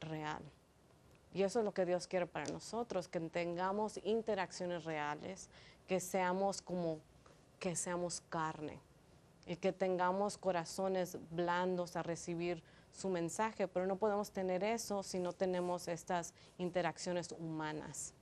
[0.00, 0.42] real.
[1.34, 5.48] Y eso es lo que Dios quiere para nosotros, que tengamos interacciones reales,
[5.88, 7.00] que seamos como
[7.58, 8.78] que seamos carne
[9.46, 15.18] y que tengamos corazones blandos a recibir su mensaje, pero no podemos tener eso si
[15.18, 18.14] no tenemos estas interacciones humanas.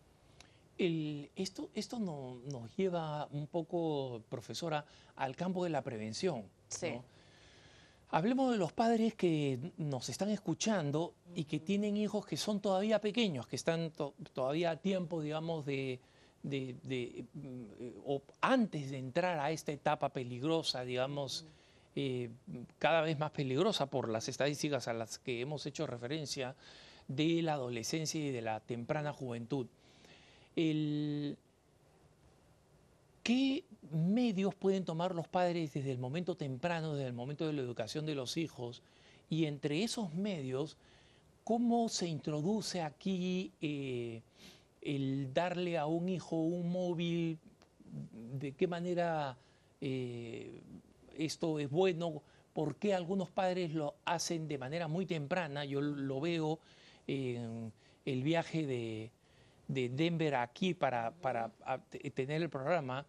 [1.37, 4.85] Esto esto nos lleva un poco, profesora,
[5.16, 6.45] al campo de la prevención.
[6.68, 6.93] Sí.
[8.14, 13.01] Hablemos de los padres que nos están escuchando y que tienen hijos que son todavía
[13.01, 13.91] pequeños, que están
[14.35, 15.99] todavía a tiempo, digamos, de,
[16.43, 17.64] mm,
[18.05, 21.47] o antes de entrar a esta etapa peligrosa, digamos,
[21.95, 22.30] eh,
[22.78, 26.55] cada vez más peligrosa por las estadísticas a las que hemos hecho referencia
[27.09, 29.66] de la adolescencia y de la temprana juventud.
[30.57, 31.37] El,
[33.23, 37.63] ¿Qué medios pueden tomar los padres desde el momento temprano, desde el momento de la
[37.63, 38.83] educación de los hijos?
[39.31, 40.77] Y entre esos medios,
[41.45, 44.23] ¿cómo se introduce aquí eh,
[44.81, 47.39] el darle a un hijo un móvil?
[48.41, 49.39] ¿De qué manera
[49.81, 50.61] eh,
[51.17, 52.23] esto es bueno?
[52.53, 55.65] ¿Por qué algunos padres lo hacen de manera muy temprana?
[55.65, 56.59] Yo lo veo
[57.07, 57.73] en
[58.05, 59.11] el viaje de,
[59.73, 61.51] de Denver aquí para, para
[62.14, 63.07] tener el programa,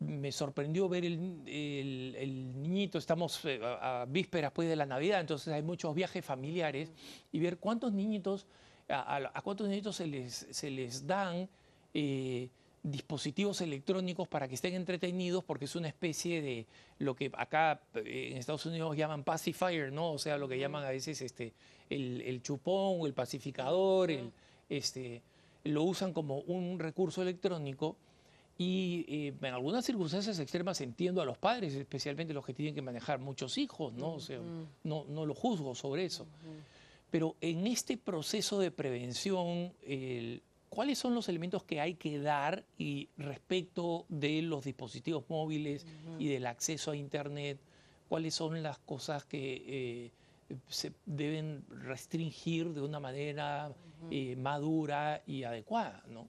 [0.00, 5.62] me sorprendió ver el, niñito, estamos eh, a, vísperas pues, de la Navidad, entonces hay
[5.62, 6.92] muchos viajes familiares,
[7.32, 8.46] y ver cuántos niñitos,
[8.88, 11.48] a, cuántos niñitos se les, se les dan
[11.94, 12.48] eh,
[12.82, 16.66] dispositivos electrónicos para que estén entretenidos, porque es una especie de
[16.98, 20.12] lo que acá eh, en Estados Unidos llaman pacifier, ¿no?
[20.12, 21.54] O sea, lo que llaman a veces este,
[21.88, 24.30] el, el chupón, el pacificador, el,
[24.68, 25.22] este,
[25.64, 27.96] lo usan como un recurso electrónico
[28.56, 32.82] y eh, en algunas circunstancias extremas entiendo a los padres, especialmente los que tienen que
[32.82, 34.12] manejar muchos hijos, ¿no?
[34.14, 34.38] O sea,
[34.84, 36.26] no, no lo juzgo sobre eso.
[37.10, 39.72] Pero en este proceso de prevención,
[40.68, 45.84] ¿cuáles son los elementos que hay que dar y respecto de los dispositivos móviles
[46.20, 47.58] y del acceso a Internet?
[48.08, 49.64] ¿Cuáles son las cosas que...
[49.66, 50.10] Eh,
[50.68, 53.72] se deben restringir de una manera
[54.10, 56.28] eh, madura y adecuada, ¿no?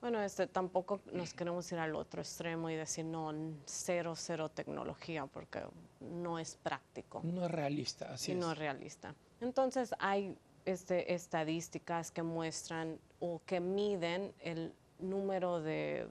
[0.00, 3.32] Bueno, este, tampoco nos queremos ir al otro extremo y decir no,
[3.64, 5.60] cero, cero tecnología, porque
[6.00, 7.20] no es práctico.
[7.24, 8.38] No es realista, así es.
[8.38, 9.14] No es realista.
[9.40, 16.06] Entonces hay este, estadísticas que muestran o que miden el número de,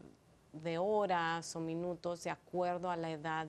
[0.52, 3.48] de horas o minutos de acuerdo a la edad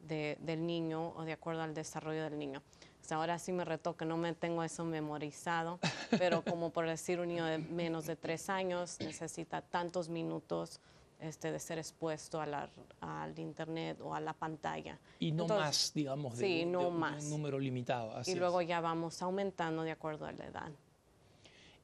[0.00, 2.62] del niño o de acuerdo al desarrollo del niño.
[3.10, 5.80] Ahora sí me reto que no me tengo eso memorizado,
[6.10, 10.80] pero como por decir un niño de menos de tres años necesita tantos minutos
[11.18, 12.68] este, de ser expuesto a la,
[13.00, 14.98] al internet o a la pantalla.
[15.18, 17.24] Y no más, digamos, de, no más.
[17.24, 18.20] un número limitado.
[18.26, 20.70] y luego ya vamos aumentando de acuerdo a la edad.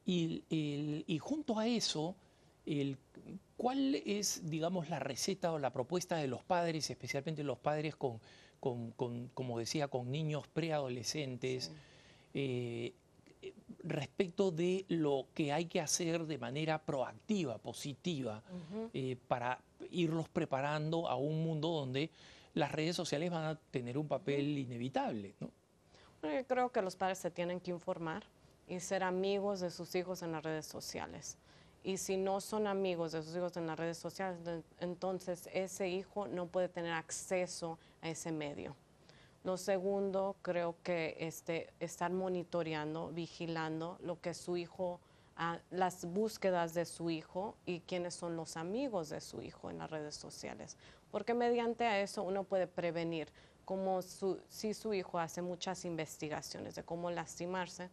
[0.04, 2.16] Y, y junto a eso,
[2.64, 2.96] el,
[3.56, 8.20] ¿cuál es, digamos, la receta o la propuesta de los padres, especialmente los padres con,
[8.60, 8.92] con,
[9.34, 11.72] como decía, con niños preadolescentes?
[12.34, 12.94] Eh,
[13.82, 18.42] respecto de lo que hay que hacer de manera proactiva, positiva,
[18.92, 22.10] eh, para irlos preparando a un mundo donde
[22.54, 25.34] las redes sociales van a tener un papel inevitable.
[25.40, 25.50] ¿no?
[26.22, 28.24] yo creo que los padres se tienen que informar
[28.66, 31.38] y ser amigos de sus hijos en las redes sociales.
[31.88, 34.38] Y si no son amigos de sus hijos en las redes sociales,
[34.78, 38.76] entonces ese hijo no puede tener acceso a ese medio.
[39.42, 45.00] Lo segundo, creo que este, estar monitoreando, vigilando lo que su hijo,
[45.38, 49.78] ah, las búsquedas de su hijo y quiénes son los amigos de su hijo en
[49.78, 50.76] las redes sociales.
[51.10, 53.28] Porque mediante eso uno puede prevenir,
[53.64, 57.88] como si su hijo hace muchas investigaciones de cómo lastimarse,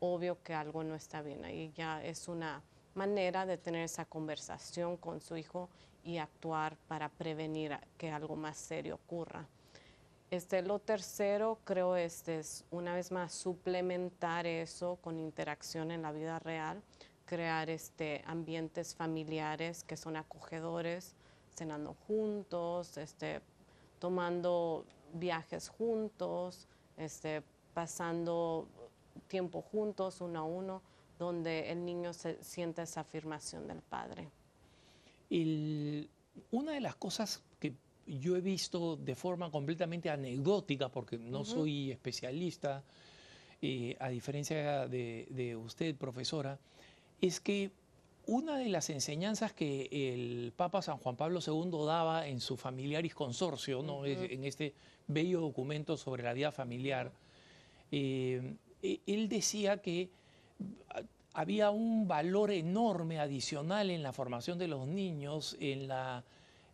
[0.00, 1.44] obvio que algo no está bien.
[1.44, 2.64] Ahí ya es una
[2.98, 5.68] manera de tener esa conversación con su hijo
[6.02, 9.46] y actuar para prevenir que algo más serio ocurra.
[10.30, 16.12] Este, lo tercero, creo, este, es una vez más suplementar eso con interacción en la
[16.12, 16.82] vida real,
[17.24, 21.14] crear este, ambientes familiares que son acogedores,
[21.56, 23.40] cenando juntos, este,
[23.98, 24.84] tomando
[25.14, 27.42] viajes juntos, este,
[27.72, 28.66] pasando
[29.28, 30.82] tiempo juntos uno a uno,
[31.18, 34.28] donde el niño se siente esa afirmación del padre.
[36.50, 37.74] una de las cosas que
[38.06, 42.82] yo he visto de forma completamente anecdótica, porque no soy especialista,
[43.60, 46.58] eh, a diferencia de, usted, profesora,
[47.20, 47.72] es que
[48.26, 53.14] una de las enseñanzas que el Papa San Juan Pablo II daba en su Familiaris
[53.14, 54.06] Consorcio, ¿no?
[54.06, 54.74] en este
[55.08, 57.10] bello documento sobre la vida familiar,
[57.90, 60.10] eh, e, él decía que
[61.34, 66.24] había un valor enorme adicional en la formación de los niños, en la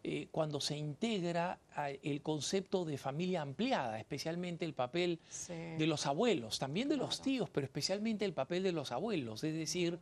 [0.06, 1.58] eh, cuando se integra
[2.02, 5.18] el concepto de familia ampliada, especialmente el papel
[5.48, 9.42] de los abuelos, también de los tíos, pero especialmente el papel de los abuelos.
[9.44, 9.98] Es decir,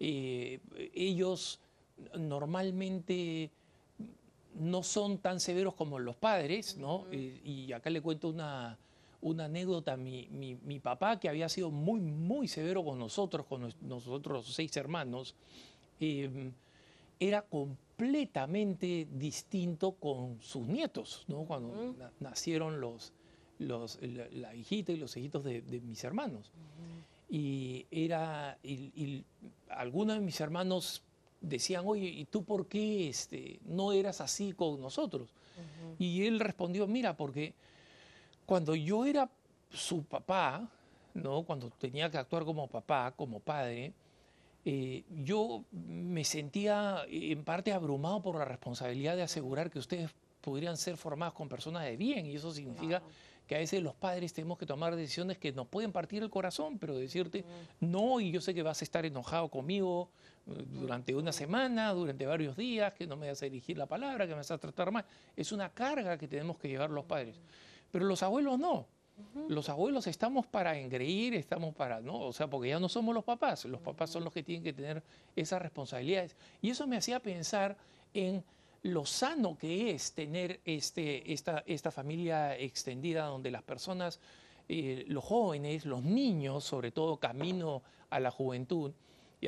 [0.00, 0.60] eh,
[0.94, 1.60] ellos
[2.18, 3.50] normalmente
[4.58, 7.04] no son tan severos como los padres, ¿no?
[7.12, 8.78] Eh, y acá le cuento una,
[9.24, 14.52] una anécdota, mi, mi, papá, que había sido muy, muy severo con nosotros, con nosotros
[14.54, 15.34] seis hermanos,
[17.18, 21.44] era completamente distinto con sus nietos, ¿no?
[21.44, 23.14] cuando nacieron los,
[23.58, 26.52] los, la, hijita y los hijitos de, mis hermanos.
[27.30, 29.24] Y era, y,
[29.70, 31.02] algunos de mis hermanos
[31.40, 35.30] decían, oye, ¿y tú por qué este, no eras así con nosotros?
[35.98, 37.54] Y él respondió, mira, porque
[38.46, 39.30] cuando yo era
[39.70, 40.68] su papá,
[41.14, 41.42] ¿no?
[41.42, 43.92] cuando tenía que actuar como papá, como padre,
[44.64, 50.76] eh, yo me sentía en parte abrumado por la responsabilidad de asegurar que ustedes pudieran
[50.76, 53.02] ser formados con personas de bien y eso significa
[53.46, 56.78] que a veces los padres tenemos que tomar decisiones que nos pueden partir el corazón,
[56.78, 57.44] pero decirte
[57.80, 60.08] no y yo sé que vas a estar enojado conmigo
[60.46, 64.26] eh, durante una semana, durante varios días, que no me vas a dirigir la palabra,
[64.26, 65.04] que me vas a tratar mal.
[65.36, 67.36] Es una carga que tenemos que llevar los padres.
[67.94, 68.88] Pero los abuelos no.
[69.46, 72.22] Los abuelos estamos para engreír, estamos para, ¿no?
[72.22, 74.72] O sea, porque ya no somos los papás, los papás son los que tienen que
[74.72, 75.00] tener
[75.36, 76.34] esas responsabilidades.
[76.60, 77.76] Y eso me hacía pensar
[78.12, 78.42] en
[78.82, 84.18] lo sano que es tener este, esta, esta familia extendida donde las personas,
[84.68, 88.90] eh, los jóvenes, los niños, sobre todo camino a la juventud,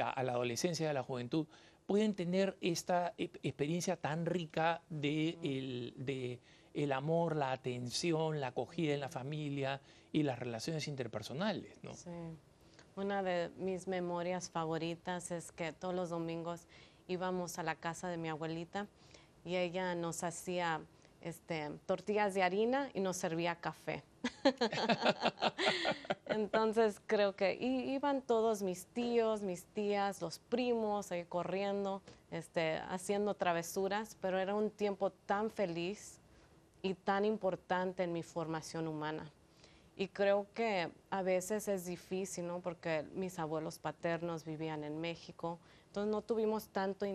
[0.01, 1.49] a, a la adolescencia y a la juventud,
[1.85, 6.39] pueden tener esta e, experiencia tan rica de, el, de
[6.77, 9.81] el amor, la atención, la acogida en la familia
[10.13, 11.83] y las relaciones interpersonales.
[11.83, 11.95] ¿no?
[11.95, 12.11] Sí.
[12.97, 16.67] Una de mis memorias favoritas es que todos los domingos
[17.09, 18.87] íbamos a la casa de mi abuelita
[19.45, 20.81] y ella nos hacía
[21.23, 24.03] este, tortillas de harina y nos servía café.
[26.27, 33.35] Entonces creo que iban todos mis tíos, mis tías, los primos ahí corriendo, este, haciendo
[33.35, 36.16] travesuras, pero era un tiempo tan feliz
[36.87, 39.31] y tan importante en mi formación humana.
[39.97, 42.61] Y creo que a veces es difícil, ¿no?
[42.61, 47.07] Porque mis abuelos paternos vivían en México, entonces no tuvimos tanto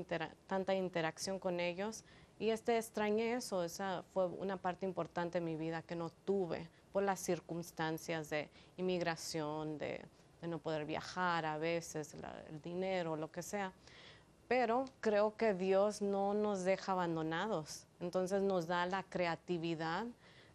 [0.48, 2.04] tanta interacción con ellos.
[2.40, 6.68] Y este extrañé eso, esa fue una parte importante de mi vida que no tuve
[6.92, 10.04] por las circunstancias de inmigración, de,
[10.42, 12.16] no poder viajar a veces,
[12.50, 13.72] el dinero, lo que sea.
[14.52, 20.06] Pero creo que Dios no nos deja abandonados, entonces nos da la creatividad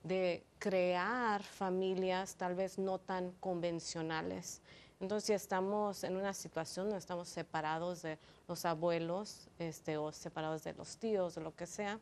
[0.02, 4.60] de crear familias tal vez no tan convencionales.
[5.00, 10.62] Entonces, si estamos en una situación donde estamos separados de los abuelos este, o separados
[10.62, 11.98] de los tíos o lo que sea,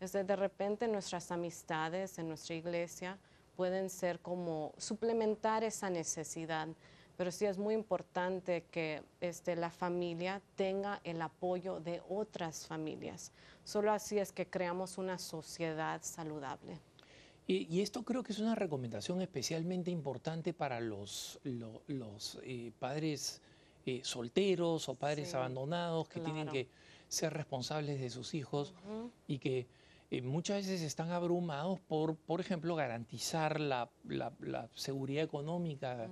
[0.00, 3.18] este, de repente nuestras amistades en nuestra iglesia
[3.54, 6.66] pueden ser como suplementar esa necesidad.
[7.16, 13.32] Pero sí es muy importante que este, la familia tenga el apoyo de otras familias.
[13.64, 16.78] Solo así es que creamos una sociedad saludable.
[17.48, 23.40] Y, esto creo que es una recomendación especialmente importante para los, los eh, padres
[23.86, 26.66] eh, solteros o padres abandonados que tienen que
[27.08, 28.74] ser responsables de sus hijos
[29.28, 29.68] y que
[30.10, 33.90] eh, muchas veces están abrumados por, por ejemplo, garantizar la,
[34.74, 36.08] seguridad económica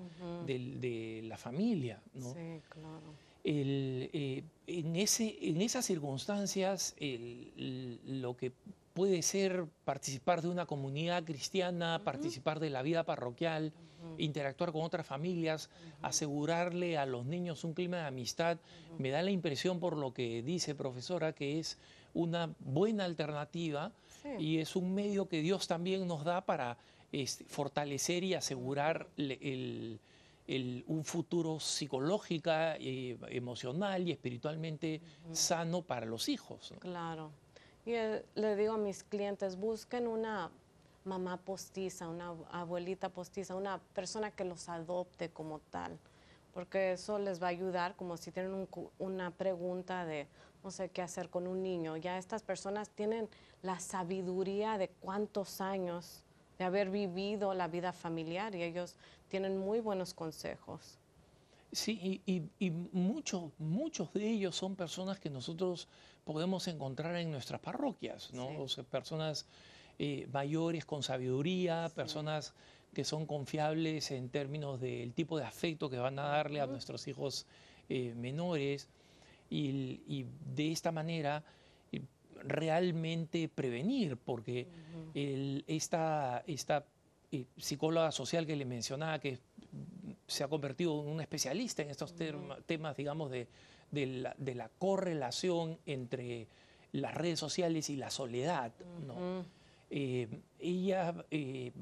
[0.46, 2.02] de, la familia.
[2.14, 3.14] Sí, claro.
[3.44, 8.52] en, ese, en esas circunstancias, lo que
[8.94, 13.72] puede ser participar de una comunidad cristiana, participar de la vida parroquial,
[14.18, 15.68] interactuar con otras familias,
[16.00, 18.58] asegurarle a los niños un clima de amistad.
[18.98, 21.78] Me da la impresión por lo que dice profesora que es
[22.14, 23.92] una buena alternativa
[24.38, 26.78] y es un medio que Dios también nos da para
[27.12, 35.00] este, fortalecer y asegurar un futuro psicológica, eh, emocional y espiritualmente
[35.32, 36.72] sano para los hijos.
[36.80, 37.30] Claro.
[37.84, 40.50] Y eh, le digo a mis clientes, busquen una
[41.04, 45.98] mamá postiza, una abuelita postiza, una persona que los adopte como tal,
[46.54, 50.28] porque eso les va a ayudar como si tienen una pregunta de
[50.62, 51.96] no sé qué hacer con un niño.
[51.96, 53.28] Ya estas personas tienen
[53.62, 56.22] la sabiduría de cuántos años
[56.58, 58.96] de haber vivido la vida familiar y ellos
[59.28, 60.98] tienen muy buenos consejos.
[61.72, 65.88] Sí, y, muchos, muchos de ellos son personas que nosotros
[66.24, 68.60] podemos encontrar en nuestras parroquias, ¿no?
[68.60, 69.44] O sea, personas
[69.98, 72.54] eh, mayores con sabiduría, personas
[72.94, 77.06] que son confiables en términos del tipo de afecto que van a darle a nuestros
[77.08, 77.46] hijos
[77.88, 78.88] eh, menores.
[79.50, 81.44] Y, de esta manera
[81.92, 82.00] eh,
[82.42, 84.66] realmente prevenir, porque
[85.66, 86.84] esta, esta
[87.56, 89.38] psicóloga social que le mencionaba, que
[90.26, 92.14] se ha convertido en un especialista en estos
[92.66, 93.48] temas, digamos, de,
[93.92, 96.48] la, correlación entre
[96.92, 98.72] las redes sociales y la soledad.
[99.90, 100.28] Eh,
[100.58, 101.72] ella eh,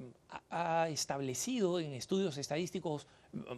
[0.50, 3.06] ha establecido en estudios estadísticos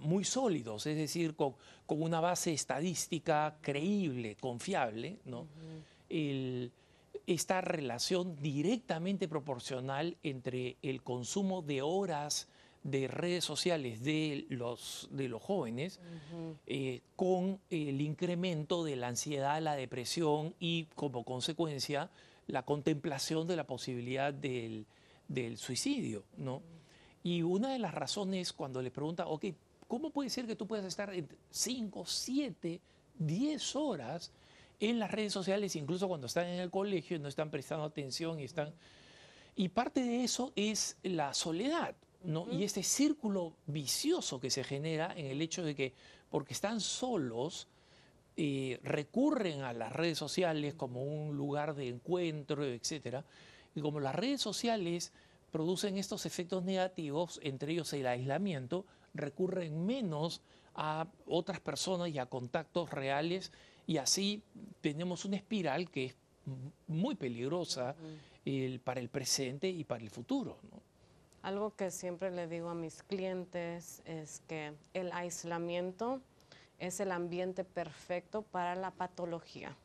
[0.02, 1.54] muy sólidos, es decir, con,
[1.88, 5.18] una base estadística creíble, confiable,
[7.26, 12.48] esta relación directamente proporcional entre el consumo de horas
[12.82, 16.00] de redes sociales de los, de los jóvenes
[16.66, 22.10] eh, con el incremento de la ansiedad, la depresión y como consecuencia
[22.46, 24.86] la contemplación de la posibilidad del,
[25.56, 26.24] suicidio.
[26.36, 26.62] ¿no?
[27.22, 29.46] Y una de las razones cuando le pregunta, ok,
[29.88, 31.12] ¿cómo puede ser que tú puedas estar
[31.50, 32.80] 5, 7,
[33.18, 34.32] 10 horas
[34.80, 38.44] en las redes sociales, incluso cuando están en el colegio, no están prestando atención y
[38.44, 38.72] están...
[39.56, 41.94] Y parte de eso es la soledad.
[42.50, 45.92] Y este círculo vicioso que se genera en el hecho de que,
[46.30, 47.68] porque están solos,
[48.36, 53.24] eh, recurren a las redes sociales como un lugar de encuentro, etc.
[53.74, 55.12] Y como las redes sociales
[55.52, 60.42] producen estos efectos negativos, entre ellos el aislamiento, recurren menos
[60.74, 63.52] a otras personas y a contactos reales
[63.86, 64.42] y así
[64.80, 66.16] tenemos una espiral que es
[66.88, 67.94] muy peligrosa
[68.82, 70.58] para el presente y para el futuro.
[71.42, 76.20] Algo que siempre le digo a mis clientes es que el aislamiento
[76.86, 79.76] es el ambiente perfecto para la patología.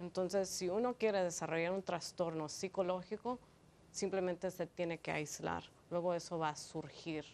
[0.00, 3.38] Entonces, si uno quiere desarrollar un trastorno psicológico,
[3.90, 5.64] simplemente se tiene que aislar.
[5.90, 7.24] Luego eso va a surgir.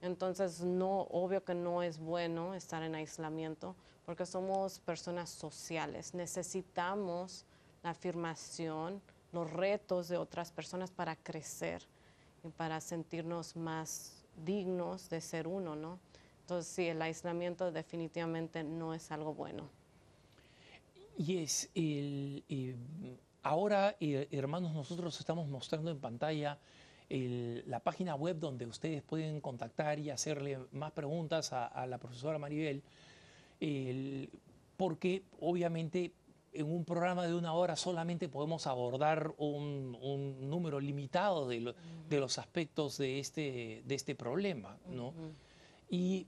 [0.00, 6.12] Entonces, no, obvio que no es bueno estar en aislamiento porque somos personas sociales.
[6.12, 7.44] Necesitamos
[7.84, 9.00] la afirmación,
[9.30, 11.82] los retos de otras personas para crecer
[12.42, 15.98] y para sentirnos más dignos de ser uno, ¿no?
[16.42, 19.68] Entonces, sí, el aislamiento definitivamente no es algo bueno.
[21.16, 22.74] Y es el, eh,
[23.42, 26.58] ahora, eh, hermanos, nosotros estamos mostrando en pantalla
[27.08, 32.82] la página web donde ustedes pueden contactar y hacerle más preguntas a, la profesora Maribel,
[34.78, 36.14] porque obviamente
[36.52, 39.92] en un programa de una hora solamente podemos abordar un,
[40.48, 41.74] número limitado de,
[42.10, 44.78] los aspectos de este, de este problema.
[44.88, 45.12] ¿no?
[45.92, 46.26] Y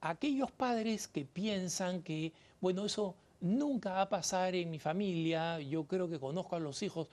[0.00, 5.84] aquellos padres que piensan que, bueno, eso nunca va a pasar en mi familia, yo
[5.84, 7.08] creo que conozco a los hijos,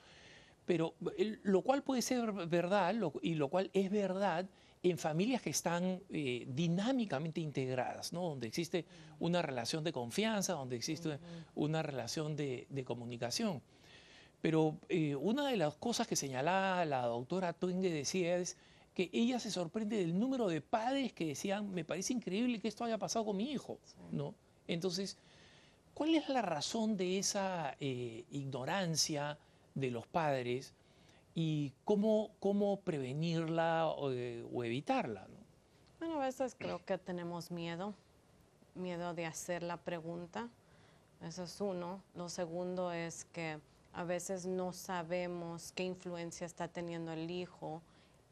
[0.64, 0.94] pero
[1.42, 4.46] lo cual puede ser verdad y lo cual es verdad
[4.84, 8.22] en familias que están eh, dinámicamente integradas, ¿no?
[8.22, 8.84] donde existe
[9.18, 11.18] una relación de confianza, donde existe
[11.56, 13.60] una relación de, comunicación.
[14.40, 18.56] Pero eh, una de las cosas que señalaba la doctora Twenge decía es
[18.98, 22.82] que ella se sorprende del número de padres que decían, me parece increíble que esto
[22.82, 23.78] haya pasado con mi hijo.
[24.10, 24.34] ¿no?
[24.66, 25.16] Entonces,
[25.94, 29.38] ¿cuál es la razón de esa eh, ignorancia
[29.76, 30.74] de los padres?
[31.40, 35.28] y cómo, cómo prevenirla eh, o, evitarla.
[35.28, 35.36] ¿no?
[36.00, 37.94] Bueno, a veces creo que tenemos miedo,
[38.74, 40.48] miedo de hacer la pregunta.
[41.22, 42.02] Eso es uno.
[42.16, 43.60] Lo segundo es que
[43.92, 47.80] a veces no sabemos qué influencia está teniendo el hijo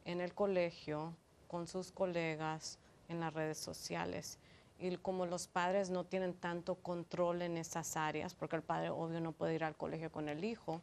[0.06, 1.12] en el colegio,
[1.48, 2.78] con sus colegas,
[3.08, 4.38] en las redes sociales.
[4.78, 9.20] Y como los padres no tienen tanto control en esas áreas, porque el padre obvio
[9.20, 10.80] no puede ir al colegio con el hijo,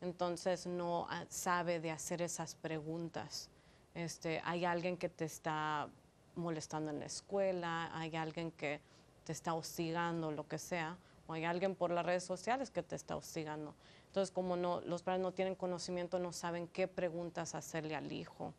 [0.00, 3.48] entonces no ah, sabe de hacer esas preguntas.
[3.94, 5.88] Este, hay alguien que te está
[6.34, 8.80] molestando en la escuela, hay alguien que
[9.24, 12.96] te está hostigando, lo que sea, o hay alguien por las redes sociales que te
[12.96, 13.74] está hostigando.
[14.06, 18.52] Entonces, como no, los padres no tienen conocimiento, no saben qué preguntas hacerle al hijo.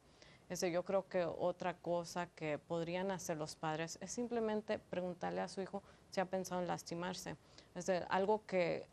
[0.50, 5.48] Ese, yo creo que otra cosa que podrían hacer los padres es simplemente preguntarle a
[5.48, 5.82] su hijo
[6.12, 7.36] si ha pensado en lastimarse.
[7.74, 8.88] Es algo que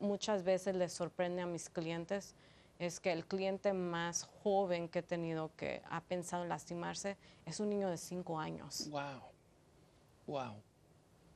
[0.00, 2.34] muchas veces les sorprende a mis clientes
[2.78, 7.58] es que el cliente más joven que he tenido que ha pensado en lastimarse es
[7.58, 8.88] un niño de 5 años.
[8.90, 9.22] Wow.
[10.26, 10.62] Wow.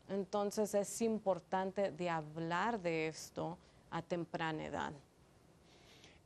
[0.08, 3.58] Entonces es importante de hablar de esto
[3.90, 4.92] a temprana edad.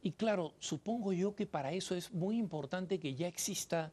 [0.03, 3.93] Y claro, supongo yo que para eso es muy importante que ya exista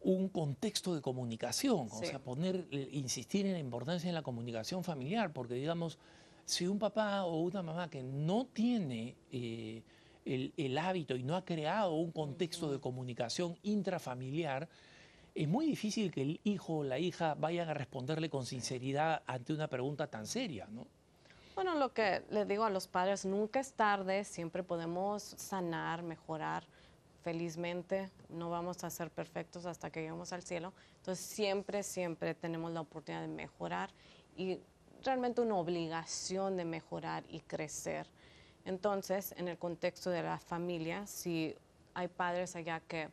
[0.00, 4.84] un contexto de comunicación, o sea, poner, eh, insistir en la importancia de la comunicación
[4.84, 5.98] familiar, porque digamos,
[6.44, 9.82] si un papá o una mamá que no tiene eh,
[10.24, 14.68] el, hábito y no ha creado un contexto de comunicación intrafamiliar,
[15.34, 19.52] es muy difícil que el hijo o la hija vayan a responderle con sinceridad ante
[19.52, 20.86] una pregunta tan seria, ¿no?
[21.58, 26.62] Bueno, lo que les digo a los padres, nunca es tarde, siempre podemos sanar, mejorar
[27.24, 32.70] felizmente, no vamos a ser perfectos hasta que lleguemos al cielo, entonces siempre, siempre tenemos
[32.70, 33.90] la oportunidad de mejorar
[34.36, 34.60] y
[35.02, 38.06] realmente una obligación de mejorar y crecer.
[38.64, 41.56] Entonces, en el contexto de la familia, si
[41.92, 43.08] hay padres allá que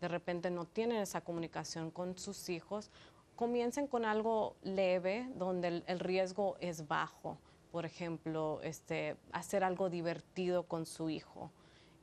[0.00, 2.92] de repente no tienen esa comunicación con sus hijos,
[3.34, 7.38] comiencen con algo leve donde el, riesgo es bajo.
[7.70, 11.50] Por ejemplo, este, hacer algo divertido con su hijo.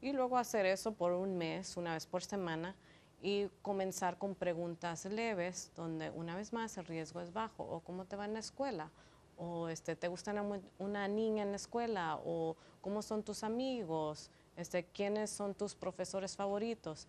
[0.01, 2.76] Y luego hacer eso por un mes, una vez por semana,
[3.22, 7.63] y comenzar con preguntas leves, donde una vez más el riesgo es bajo.
[7.63, 8.91] O cómo te va en la escuela,
[9.38, 10.32] o este, te gusta
[10.78, 16.36] una, niña en la escuela, o cómo son tus amigos, este, quiénes son tus profesores
[16.36, 17.07] favoritos.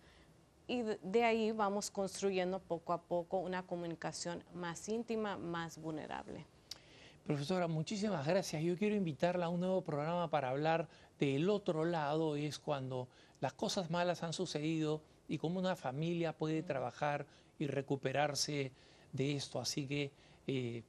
[0.67, 6.45] Y de, ahí vamos construyendo poco a poco una comunicación más íntima, más vulnerable.
[7.27, 8.63] Profesora, muchísimas gracias.
[8.63, 10.87] Yo quiero invitarla a un nuevo programa para hablar
[11.19, 13.09] del otro lado, es cuando
[13.41, 17.25] las cosas malas han sucedido y cómo una familia puede trabajar
[17.59, 18.71] y recuperarse
[19.11, 19.59] de esto.
[19.59, 20.13] Así que
[20.47, 20.83] eh,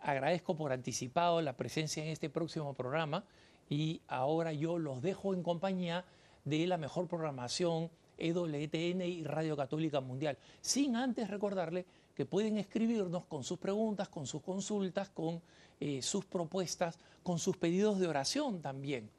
[0.00, 3.24] agradezco por anticipado la presencia en este próximo programa
[3.70, 6.04] y ahora yo los dejo en compañía
[6.44, 7.88] de la mejor programación
[8.18, 14.26] EWTN y Radio Católica Mundial, sin antes recordarle que pueden escribirnos con sus preguntas, con
[14.26, 15.40] sus consultas, con
[15.80, 19.10] eh, sus propuestas, con sus pedidos de oración también,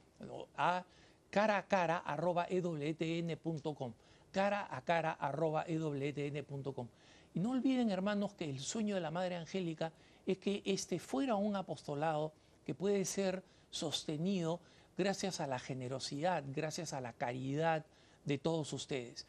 [0.55, 0.85] a
[1.29, 2.03] cara a cara
[2.49, 3.93] ewtn.com,
[4.31, 5.17] cara a cara
[5.67, 6.87] ewtn.com.
[7.33, 9.91] Y no olviden, hermanos, que el sueño de la Madre Angélica
[10.25, 12.31] es que este fuera un apostolado
[12.65, 14.61] que puede ser sostenido
[14.97, 17.85] gracias a la generosidad, gracias a la caridad
[18.23, 19.27] de todos ustedes.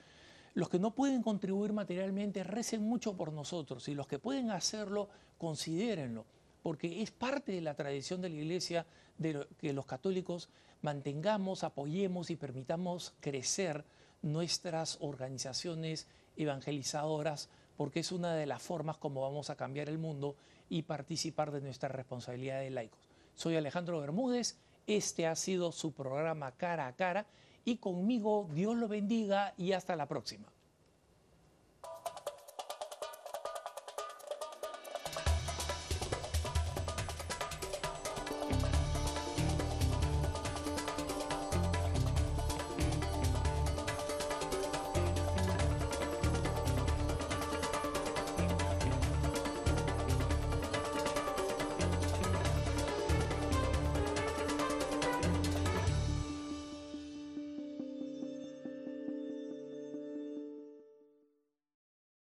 [0.57, 5.11] Los que no pueden contribuir materialmente, recen mucho por nosotros y los que pueden hacerlo,
[5.37, 6.25] considérenlo,
[6.63, 8.87] porque es parte de la tradición de la Iglesia
[9.19, 10.49] de que los católicos
[10.81, 13.85] mantengamos, apoyemos y permitamos crecer
[14.23, 20.37] nuestras organizaciones evangelizadoras, porque es una de las formas como vamos a cambiar el mundo
[20.71, 23.11] y participar de nuestra responsabilidad de laicos.
[23.35, 27.27] Soy Alejandro Bermúdez, este ha sido su programa Cara a Cara
[27.67, 30.47] y conmigo Dios lo bendiga y hasta la próxima.